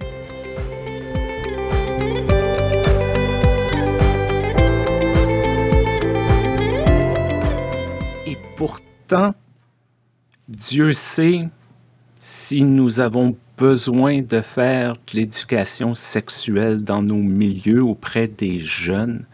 Et 8.25 8.37
pourtant, 8.55 9.35
Dieu 10.47 10.93
sait 10.93 11.49
si 12.21 12.63
nous 12.63 13.01
avons 13.01 13.35
besoin 13.57 14.21
de 14.21 14.39
faire 14.39 14.93
de 14.93 15.17
l'éducation 15.17 15.95
sexuelle 15.95 16.81
dans 16.81 17.03
nos 17.03 17.15
milieux 17.15 17.83
auprès 17.83 18.29
des 18.29 18.61
jeunes. 18.61 19.25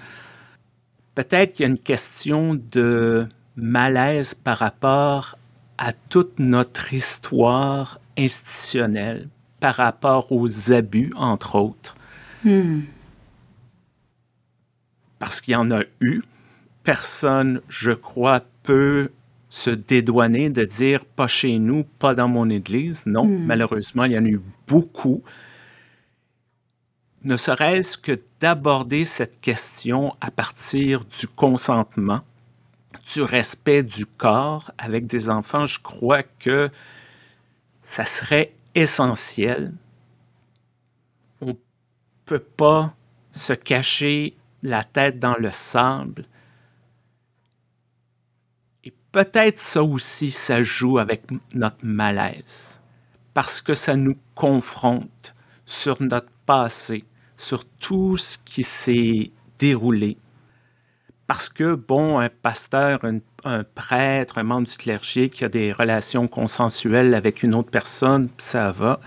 Peut-être 1.13 1.53
qu'il 1.53 1.63
y 1.63 1.69
a 1.69 1.69
une 1.69 1.77
question 1.77 2.59
de 2.71 3.27
malaise 3.57 4.35
par 4.35 4.59
rapport 4.59 5.37
à 5.77 5.91
toute 5.91 6.39
notre 6.39 6.93
histoire 6.93 7.99
institutionnelle, 8.17 9.27
par 9.59 9.75
rapport 9.75 10.31
aux 10.31 10.71
abus, 10.71 11.11
entre 11.15 11.55
autres. 11.55 11.95
Hmm. 12.43 12.81
parce 15.17 15.41
qu'il 15.41 15.53
y 15.53 15.55
en 15.55 15.71
a 15.71 15.81
eu. 15.99 16.21
Personne, 16.83 17.61
je 17.67 17.91
crois, 17.91 18.41
peut 18.61 19.09
se 19.49 19.71
dédouaner 19.71 20.49
de 20.49 20.63
dire 20.63 21.03
pas 21.03 21.27
chez 21.27 21.57
nous, 21.57 21.83
pas 21.83 22.13
dans 22.13 22.27
mon 22.27 22.49
église. 22.49 23.05
Non, 23.07 23.25
hmm. 23.25 23.45
malheureusement, 23.45 24.03
il 24.03 24.11
y 24.11 24.17
en 24.17 24.25
a 24.25 24.29
eu 24.29 24.41
beaucoup. 24.67 25.23
Ne 27.23 27.35
serait-ce 27.35 27.97
que 27.97 28.21
d'aborder 28.39 29.03
cette 29.03 29.41
question 29.41 30.15
à 30.21 30.29
partir 30.29 31.03
du 31.05 31.27
consentement, 31.27 32.19
du 33.13 33.21
respect 33.21 33.83
du 33.83 34.05
corps 34.05 34.71
avec 34.77 35.05
des 35.05 35.29
enfants, 35.29 35.65
je 35.65 35.79
crois 35.79 36.23
que 36.23 36.69
ça 37.81 38.05
serait 38.05 38.53
essentiel. 38.75 39.73
On 41.41 41.47
ne 41.47 41.53
peut 42.25 42.39
pas 42.39 42.93
se 43.31 43.53
cacher 43.53 44.35
la 44.63 44.83
tête 44.83 45.19
dans 45.19 45.35
le 45.37 45.51
sable. 45.51 46.25
Et 48.83 48.93
peut-être 49.11 49.57
ça 49.57 49.83
aussi, 49.83 50.31
ça 50.31 50.63
joue 50.63 50.97
avec 50.97 51.23
notre 51.53 51.85
malaise, 51.85 52.81
parce 53.33 53.61
que 53.61 53.73
ça 53.73 53.95
nous 53.95 54.17
confronte 54.35 55.35
sur 55.65 56.01
notre 56.01 56.31
passé, 56.45 57.03
sur 57.35 57.65
tout 57.65 58.17
ce 58.17 58.37
qui 58.37 58.63
s'est 58.63 59.31
déroulé. 59.59 60.17
Parce 61.27 61.49
que, 61.49 61.75
bon, 61.75 62.19
un 62.19 62.29
pasteur, 62.29 63.01
un, 63.03 63.63
prêtre, 63.75 64.37
un 64.37 64.43
membre 64.43 64.67
du 64.67 64.77
clergé 64.77 65.29
qui 65.29 65.43
a 65.43 65.49
des 65.49 65.73
relations 65.73 66.27
consensuelles 66.27 67.13
avec 67.13 67.43
une 67.43 67.53
autre 67.53 67.69
personne, 67.69 68.29
ça 68.37 68.71
va 68.71 68.99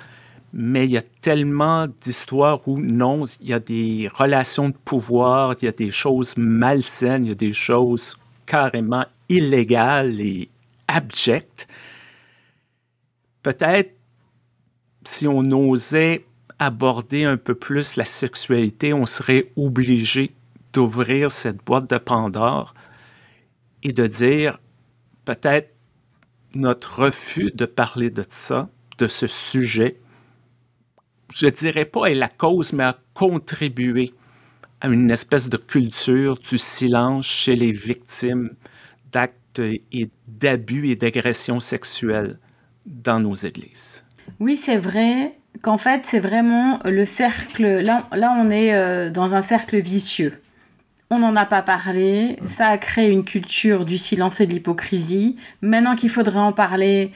mais 0.52 0.84
il 0.84 0.90
y 0.90 0.96
a 0.96 1.02
tellement 1.02 1.86
d'histoires 1.86 2.66
où 2.66 2.78
non, 2.78 3.24
il 3.40 3.48
y 3.48 3.52
a 3.52 3.60
des 3.60 4.10
relations 4.12 4.70
de 4.70 4.74
pouvoir, 4.84 5.54
il 5.60 5.66
y 5.66 5.68
a 5.68 5.72
des 5.72 5.90
choses 5.90 6.36
malsaines, 6.36 7.24
il 7.24 7.28
y 7.28 7.32
a 7.32 7.36
des 7.36 7.52
choses 7.52 8.18
carrément 8.46 9.06
illégales 9.28 10.20
et 10.20 10.48
abjectes. 10.88 11.68
Peut-être 13.42 13.94
si 15.04 15.28
on 15.28 15.44
osait 15.52 16.26
aborder 16.58 17.24
un 17.24 17.36
peu 17.36 17.54
plus 17.54 17.96
la 17.96 18.04
sexualité, 18.04 18.92
on 18.92 19.06
serait 19.06 19.46
obligé 19.56 20.32
d'ouvrir 20.72 21.30
cette 21.30 21.64
boîte 21.64 21.90
de 21.90 21.98
Pandore 21.98 22.74
et 23.82 23.92
de 23.92 24.06
dire 24.06 24.58
peut-être 25.24 25.74
notre 26.54 27.00
refus 27.02 27.50
de 27.54 27.64
parler 27.64 28.10
de 28.10 28.24
ça, 28.28 28.68
de 28.98 29.06
ce 29.06 29.26
sujet, 29.26 30.00
je 31.32 31.46
dirais 31.46 31.84
pas 31.84 32.06
est 32.06 32.14
la 32.14 32.28
cause, 32.28 32.72
mais 32.72 32.84
a 32.84 32.98
contribué 33.14 34.12
à 34.80 34.88
une 34.88 35.10
espèce 35.10 35.48
de 35.48 35.56
culture 35.56 36.38
du 36.38 36.58
silence 36.58 37.26
chez 37.26 37.54
les 37.54 37.72
victimes 37.72 38.50
d'actes 39.12 39.60
et 39.60 40.10
d'abus 40.26 40.88
et 40.88 40.96
d'agressions 40.96 41.60
sexuelles 41.60 42.38
dans 42.86 43.20
nos 43.20 43.34
églises. 43.34 44.04
Oui, 44.38 44.56
c'est 44.56 44.78
vrai 44.78 45.36
qu'en 45.62 45.78
fait, 45.78 46.06
c'est 46.06 46.20
vraiment 46.20 46.78
le 46.84 47.04
cercle. 47.04 47.80
Là, 47.80 48.08
là 48.12 48.34
on 48.38 48.50
est 48.50 48.74
euh, 48.74 49.10
dans 49.10 49.34
un 49.34 49.42
cercle 49.42 49.80
vicieux. 49.80 50.39
On 51.12 51.18
n'en 51.18 51.34
a 51.34 51.44
pas 51.44 51.60
parlé, 51.60 52.36
ça 52.46 52.68
a 52.68 52.78
créé 52.78 53.10
une 53.10 53.24
culture 53.24 53.84
du 53.84 53.98
silence 53.98 54.40
et 54.40 54.46
de 54.46 54.52
l'hypocrisie. 54.52 55.34
Maintenant 55.60 55.96
qu'il 55.96 56.08
faudrait 56.08 56.38
en 56.38 56.52
parler, 56.52 57.10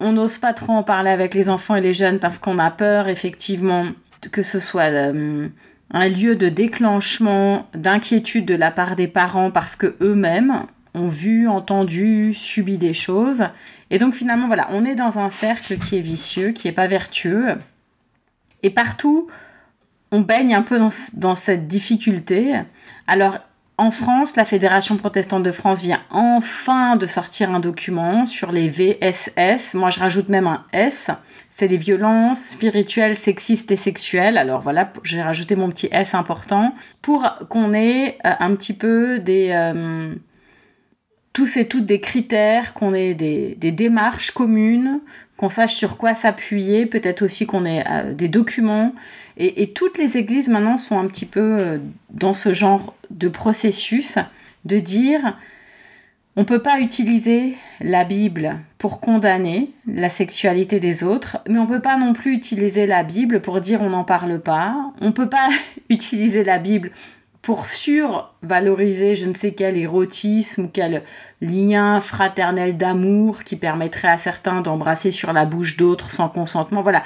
on 0.00 0.12
n'ose 0.12 0.38
pas 0.38 0.54
trop 0.54 0.72
en 0.72 0.82
parler 0.82 1.10
avec 1.10 1.34
les 1.34 1.50
enfants 1.50 1.76
et 1.76 1.82
les 1.82 1.92
jeunes 1.92 2.20
parce 2.20 2.38
qu'on 2.38 2.58
a 2.58 2.70
peur 2.70 3.06
effectivement 3.08 3.84
que 4.32 4.42
ce 4.42 4.58
soit 4.58 4.90
euh, 4.90 5.48
un 5.90 6.08
lieu 6.08 6.36
de 6.36 6.48
déclenchement 6.48 7.68
d'inquiétude 7.74 8.46
de 8.46 8.54
la 8.54 8.70
part 8.70 8.96
des 8.96 9.08
parents 9.08 9.50
parce 9.50 9.76
que 9.76 9.94
eux-mêmes 10.00 10.62
ont 10.94 11.06
vu, 11.06 11.48
entendu, 11.48 12.32
subi 12.32 12.78
des 12.78 12.94
choses. 12.94 13.44
Et 13.90 13.98
donc 13.98 14.14
finalement 14.14 14.46
voilà, 14.46 14.68
on 14.70 14.86
est 14.86 14.94
dans 14.94 15.18
un 15.18 15.28
cercle 15.28 15.76
qui 15.76 15.98
est 15.98 16.02
vicieux, 16.02 16.52
qui 16.52 16.66
n'est 16.66 16.72
pas 16.72 16.86
vertueux. 16.86 17.58
Et 18.62 18.70
partout, 18.70 19.28
on 20.12 20.20
baigne 20.20 20.54
un 20.54 20.62
peu 20.62 20.78
dans, 20.78 20.88
dans 21.18 21.34
cette 21.34 21.68
difficulté. 21.68 22.54
Alors 23.08 23.38
en 23.78 23.90
France, 23.92 24.36
la 24.36 24.44
Fédération 24.44 24.96
protestante 24.96 25.44
de 25.44 25.52
France 25.52 25.82
vient 25.82 26.00
enfin 26.10 26.96
de 26.96 27.06
sortir 27.06 27.52
un 27.52 27.60
document 27.60 28.26
sur 28.26 28.50
les 28.50 28.68
VSS. 28.68 29.74
Moi, 29.74 29.90
je 29.90 30.00
rajoute 30.00 30.28
même 30.28 30.48
un 30.48 30.64
S. 30.72 31.10
C'est 31.50 31.68
les 31.68 31.76
violences 31.76 32.40
spirituelles, 32.40 33.16
sexistes 33.16 33.70
et 33.70 33.76
sexuelles. 33.76 34.36
Alors 34.36 34.60
voilà, 34.60 34.92
j'ai 35.04 35.22
rajouté 35.22 35.54
mon 35.54 35.68
petit 35.68 35.88
S 35.92 36.14
important 36.14 36.74
pour 37.02 37.24
qu'on 37.48 37.72
ait 37.72 38.18
euh, 38.26 38.32
un 38.40 38.54
petit 38.56 38.74
peu 38.74 39.20
des... 39.20 39.50
Euh, 39.52 40.14
tous 41.38 41.56
et 41.56 41.68
toutes 41.68 41.86
des 41.86 42.00
critères, 42.00 42.74
qu'on 42.74 42.92
ait 42.94 43.14
des, 43.14 43.54
démarches 43.70 44.32
communes, 44.32 44.98
qu'on 45.36 45.48
sache 45.48 45.76
sur 45.76 45.96
quoi 45.96 46.16
s'appuyer, 46.16 46.84
peut-être 46.84 47.22
aussi 47.22 47.46
qu'on 47.46 47.64
ait 47.64 47.84
euh, 47.88 48.12
des 48.12 48.26
documents. 48.26 48.92
Et, 49.36 49.70
toutes 49.72 49.98
les 49.98 50.16
églises 50.16 50.48
maintenant 50.48 50.76
sont 50.76 50.98
un 50.98 51.06
petit 51.06 51.26
peu 51.26 51.56
euh, 51.60 51.78
dans 52.10 52.32
ce 52.32 52.52
genre 52.52 52.92
de 53.10 53.28
processus 53.28 54.18
de 54.64 54.80
dire 54.80 55.38
on 56.34 56.40
ne 56.40 56.46
peut 56.46 56.60
pas 56.60 56.80
utiliser 56.80 57.54
la 57.80 58.02
Bible 58.02 58.58
pour 58.78 58.98
condamner 58.98 59.70
la 59.86 60.08
sexualité 60.08 60.80
des 60.80 61.04
autres, 61.04 61.38
mais 61.48 61.60
on 61.60 61.66
ne 61.66 61.68
peut 61.68 61.82
pas 61.82 61.98
non 61.98 62.14
plus 62.14 62.32
utiliser 62.32 62.88
la 62.88 63.04
Bible 63.04 63.40
pour 63.42 63.60
dire 63.60 63.80
on 63.80 63.90
n'en 63.90 64.04
parle 64.04 64.40
pas. 64.40 64.74
On 65.00 65.06
ne 65.06 65.12
peut 65.12 65.28
pas 65.28 65.48
utiliser 65.88 66.42
la 66.42 66.58
Bible 66.58 66.90
pour 67.48 67.64
survaloriser 67.64 69.16
je 69.16 69.24
ne 69.24 69.32
sais 69.32 69.52
quel 69.52 69.78
érotisme 69.78 70.64
ou 70.64 70.68
quel 70.70 71.02
lien 71.40 71.98
fraternel 71.98 72.76
d'amour 72.76 73.42
qui 73.42 73.56
permettrait 73.56 74.08
à 74.08 74.18
certains 74.18 74.60
d'embrasser 74.60 75.10
sur 75.10 75.32
la 75.32 75.46
bouche 75.46 75.78
d'autres 75.78 76.12
sans 76.12 76.28
consentement. 76.28 76.82
Voilà. 76.82 77.02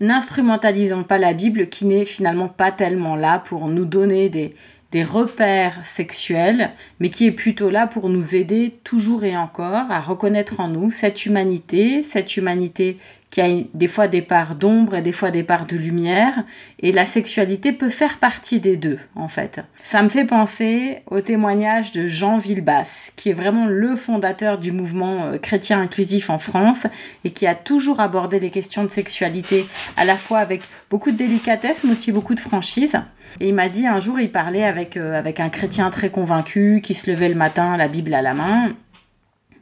N'instrumentalisons 0.00 1.04
pas 1.04 1.18
la 1.18 1.34
Bible 1.34 1.68
qui 1.68 1.84
n'est 1.84 2.06
finalement 2.06 2.48
pas 2.48 2.72
tellement 2.72 3.14
là 3.14 3.38
pour 3.38 3.68
nous 3.68 3.84
donner 3.84 4.30
des, 4.30 4.54
des 4.90 5.04
repères 5.04 5.84
sexuels, 5.84 6.70
mais 6.98 7.10
qui 7.10 7.26
est 7.26 7.32
plutôt 7.32 7.68
là 7.68 7.86
pour 7.86 8.08
nous 8.08 8.36
aider 8.36 8.80
toujours 8.84 9.24
et 9.24 9.36
encore 9.36 9.90
à 9.90 10.00
reconnaître 10.00 10.60
en 10.60 10.68
nous 10.68 10.90
cette 10.90 11.26
humanité, 11.26 12.02
cette 12.02 12.38
humanité 12.38 12.96
qui 13.30 13.40
a 13.40 13.48
des 13.74 13.88
fois 13.88 14.08
des 14.08 14.22
parts 14.22 14.54
d'ombre 14.54 14.94
et 14.94 15.02
des 15.02 15.12
fois 15.12 15.30
des 15.30 15.42
parts 15.42 15.66
de 15.66 15.76
lumière, 15.76 16.44
et 16.80 16.92
la 16.92 17.06
sexualité 17.06 17.72
peut 17.72 17.88
faire 17.88 18.18
partie 18.18 18.60
des 18.60 18.76
deux, 18.76 18.98
en 19.14 19.28
fait. 19.28 19.60
Ça 19.82 20.02
me 20.02 20.08
fait 20.08 20.24
penser 20.24 21.02
au 21.10 21.20
témoignage 21.20 21.92
de 21.92 22.06
Jean 22.06 22.38
Villebas, 22.38 23.10
qui 23.16 23.30
est 23.30 23.34
vraiment 23.34 23.66
le 23.66 23.96
fondateur 23.96 24.58
du 24.58 24.72
mouvement 24.72 25.24
euh, 25.24 25.38
chrétien 25.38 25.80
inclusif 25.80 26.30
en 26.30 26.38
France, 26.38 26.86
et 27.24 27.30
qui 27.30 27.46
a 27.46 27.54
toujours 27.54 28.00
abordé 28.00 28.38
les 28.38 28.50
questions 28.50 28.84
de 28.84 28.90
sexualité 28.90 29.66
à 29.96 30.04
la 30.04 30.16
fois 30.16 30.38
avec 30.38 30.62
beaucoup 30.88 31.10
de 31.10 31.16
délicatesse, 31.16 31.84
mais 31.84 31.92
aussi 31.92 32.12
beaucoup 32.12 32.34
de 32.34 32.40
franchise. 32.40 32.96
Et 33.40 33.48
il 33.48 33.54
m'a 33.54 33.68
dit 33.68 33.86
un 33.86 34.00
jour, 34.00 34.20
il 34.20 34.30
parlait 34.30 34.64
avec, 34.64 34.96
euh, 34.96 35.18
avec 35.18 35.40
un 35.40 35.48
chrétien 35.48 35.90
très 35.90 36.10
convaincu 36.10 36.80
qui 36.82 36.94
se 36.94 37.10
levait 37.10 37.28
le 37.28 37.34
matin, 37.34 37.76
la 37.76 37.88
Bible 37.88 38.14
à 38.14 38.22
la 38.22 38.34
main, 38.34 38.74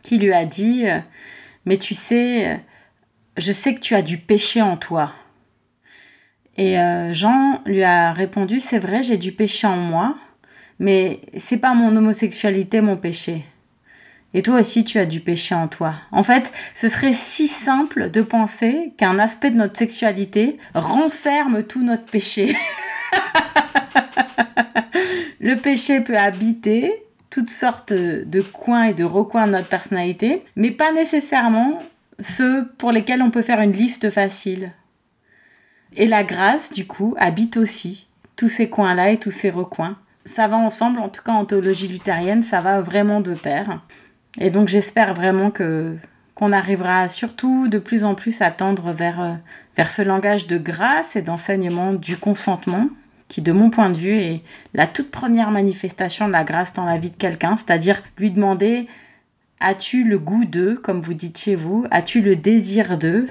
qui 0.03 0.19
lui 0.19 0.33
a 0.33 0.45
dit 0.45 0.85
euh, 0.87 0.99
Mais 1.65 1.79
tu 1.79 1.95
sais, 1.95 2.61
je 3.37 3.53
sais 3.53 3.75
que 3.75 3.81
tu 3.81 3.95
as 3.95 4.03
du 4.03 4.19
péché 4.19 4.63
en 4.63 4.77
toi. 4.77 5.13
Et 6.57 6.79
euh, 6.79 7.13
Jean 7.15 7.61
lui 7.67 7.83
a 7.83 8.13
répondu 8.13 8.61
C'est 8.61 8.79
vrai, 8.79 9.03
j'ai 9.03 9.17
du 9.17 9.33
péché 9.33 9.67
en 9.67 9.77
moi, 9.77 10.17
mais 10.79 11.21
c'est 11.37 11.59
pas 11.59 11.75
mon 11.75 11.95
homosexualité 11.97 12.81
mon 12.81 12.97
péché. 12.97 13.45
Et 14.37 14.43
toi 14.43 14.61
aussi, 14.61 14.85
tu 14.85 14.99
as 14.99 15.07
du 15.07 15.21
péché 15.21 15.55
en 15.55 15.69
toi. 15.69 15.95
En 16.11 16.25
fait, 16.25 16.53
ce 16.75 16.89
serait 16.89 17.13
si 17.13 17.47
simple 17.47 18.11
de 18.11 18.21
penser 18.21 18.93
qu'un 18.97 19.21
aspect 19.21 19.51
de 19.51 19.57
notre 19.57 19.79
sexualité 19.79 20.59
renferme 20.75 21.63
tout 21.63 21.85
notre 21.85 22.05
péché. 22.05 22.57
le 25.41 25.55
péché 25.55 26.01
peut 26.01 26.19
habiter 26.19 26.93
toutes 27.31 27.51
sortes 27.51 27.93
de 27.93 28.41
coins 28.41 28.85
et 28.85 28.95
de 28.95 29.05
recoins 29.05 29.47
de 29.47 29.53
notre 29.53 29.69
personnalité, 29.69 30.45
mais 30.57 30.73
pas 30.73 30.93
nécessairement 30.93 31.79
ceux 32.21 32.69
pour 32.79 32.93
lesquels 32.93 33.23
on 33.23 33.31
peut 33.31 33.43
faire 33.43 33.61
une 33.61 33.73
liste 33.73 34.11
facile. 34.11 34.73
Et 35.97 36.07
la 36.07 36.25
grâce, 36.25 36.73
du 36.73 36.87
coup, 36.87 37.15
habite 37.19 37.57
aussi 37.57 38.09
tous 38.37 38.49
ces 38.49 38.69
coins-là 38.69 39.11
et 39.11 39.19
tous 39.19 39.31
ces 39.31 39.51
recoins. 39.51 39.97
Ça 40.27 40.49
va 40.49 40.57
ensemble, 40.57 41.01
en 41.01 41.09
tout 41.09 41.23
cas 41.23 41.33
en 41.33 41.45
théologie 41.45 41.89
luthérienne, 41.89 42.43
ça 42.43 42.61
va 42.61 42.81
vraiment 42.81 43.21
de 43.21 43.35
pair. 43.35 43.81
Et 44.39 44.51
donc 44.51 44.69
j'espère 44.69 45.15
vraiment 45.15 45.51
que 45.51 45.97
qu'on 46.35 46.51
arrivera 46.51 47.09
surtout 47.09 47.69
de 47.69 47.79
plus 47.79 48.05
en 48.05 48.17
plus 48.17 48.43
à 48.43 48.51
tendre 48.51 48.91
vers, 48.91 49.21
euh, 49.21 49.35
vers 49.77 49.89
ce 49.89 50.03
langage 50.03 50.49
de 50.49 50.59
grâce 50.59 51.15
et 51.15 51.23
d'enseignement 51.23 51.93
du 51.93 52.17
consentement, 52.17 52.89
qui 53.29 53.41
de 53.41 53.53
mon 53.53 53.71
point 53.71 53.89
de 53.89 53.97
vue 53.97 54.19
est 54.19 54.43
la 54.75 54.89
toute 54.89 55.13
première 55.13 55.53
manifestation 55.53 56.27
de 56.27 56.33
la 56.33 56.43
grâce 56.43 56.75
dans 56.75 56.85
la 56.85 56.99
vie 56.99 57.11
de 57.11 57.17
quelqu'un, 57.17 57.57
c'est-à-dire 57.57 58.03
lui 58.19 58.33
demander 58.33 58.89
As-tu 59.67 60.05
le 60.05 60.19
goût 60.19 60.45
d'eux, 60.45 60.75
comme 60.75 61.01
vous 61.01 61.15
dites 61.15 61.49
vous? 61.49 61.87
As-tu 61.91 62.21
le 62.21 62.37
désir 62.37 62.99
d'eux? 62.99 63.31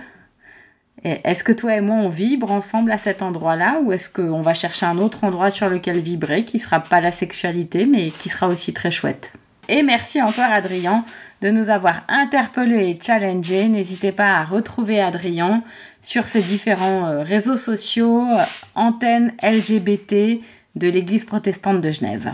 Est-ce 1.04 1.44
que 1.44 1.52
toi 1.52 1.76
et 1.76 1.80
moi, 1.80 1.98
on 1.98 2.10
vibre 2.10 2.52
ensemble 2.52 2.92
à 2.92 2.98
cet 2.98 3.22
endroit-là 3.22 3.82
ou 3.84 3.92
est-ce 3.92 4.10
qu'on 4.10 4.42
va 4.42 4.56
chercher 4.56 4.88
un 4.88 4.98
autre 4.98 5.26
endroit 5.26 5.52
sur 5.52 5.70
lequel 5.70 6.00
vibrer 6.00 6.44
qui 6.44 6.58
sera 6.58 6.80
pas 6.80 7.02
la 7.02 7.12
sexualité 7.12 7.86
mais 7.86 8.10
qui 8.10 8.30
sera 8.30 8.48
aussi 8.48 8.74
très 8.74 8.90
chouette? 8.90 9.34
Et 9.70 9.84
merci 9.84 10.24
encore 10.24 10.50
Adrien 10.50 11.06
de 11.42 11.52
nous 11.52 11.70
avoir 11.70 12.04
interpellés 12.08 12.90
et 12.90 13.00
challengés. 13.00 13.68
N'hésitez 13.68 14.12
pas 14.12 14.38
à 14.38 14.44
retrouver 14.44 15.00
Adrien 15.00 15.64
sur 16.02 16.24
ses 16.24 16.42
différents 16.42 17.06
euh, 17.06 17.22
réseaux 17.22 17.58
sociaux, 17.58 18.26
antennes 18.74 19.34
LGBT 19.44 20.42
de 20.74 20.90
l'Église 20.90 21.26
protestante 21.26 21.80
de 21.80 21.92
Genève. 21.92 22.34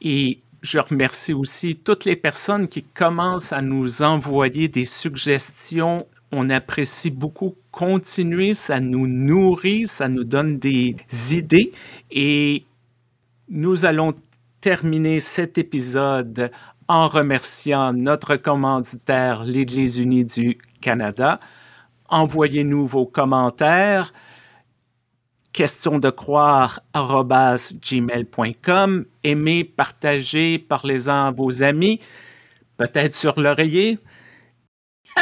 Et 0.00 0.38
je 0.62 0.78
remercie 0.78 1.32
aussi 1.32 1.76
toutes 1.76 2.04
les 2.04 2.16
personnes 2.16 2.68
qui 2.68 2.82
commencent 2.82 3.52
à 3.52 3.62
nous 3.62 4.02
envoyer 4.02 4.68
des 4.68 4.84
suggestions. 4.84 6.06
On 6.32 6.50
apprécie 6.50 7.10
beaucoup. 7.10 7.56
Continuer, 7.70 8.54
ça 8.54 8.80
nous 8.80 9.06
nourrit, 9.06 9.86
ça 9.86 10.08
nous 10.08 10.24
donne 10.24 10.58
des 10.58 10.96
idées. 11.30 11.72
Et 12.10 12.64
nous 13.48 13.84
allons 13.84 14.14
terminer 14.60 15.20
cet 15.20 15.56
épisode 15.56 16.50
en 16.88 17.08
remerciant 17.08 17.92
notre 17.92 18.36
commanditaire, 18.36 19.44
l'Église 19.44 19.98
unie 19.98 20.24
du 20.24 20.58
Canada. 20.80 21.38
Envoyez-nous 22.08 22.86
vos 22.86 23.06
commentaires 23.06 24.12
question 25.52 25.98
de 25.98 26.10
croire 26.10 26.80
gmail.com. 26.94 29.04
Aimez, 29.24 29.64
partagez, 29.64 30.58
parlez-en 30.58 31.28
à 31.28 31.30
vos 31.30 31.62
amis, 31.62 32.00
peut-être 32.76 33.14
sur 33.14 33.40
l'oreiller. 33.40 33.98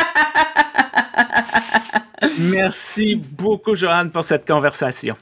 Merci 2.38 3.16
beaucoup, 3.16 3.74
Joanne, 3.74 4.10
pour 4.10 4.24
cette 4.24 4.46
conversation. 4.46 5.16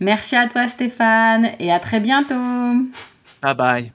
Merci 0.00 0.36
à 0.36 0.48
toi, 0.48 0.68
Stéphane, 0.68 1.50
et 1.60 1.72
à 1.72 1.78
très 1.78 2.00
bientôt. 2.00 2.34
Bye 3.40 3.54
bye. 3.54 3.92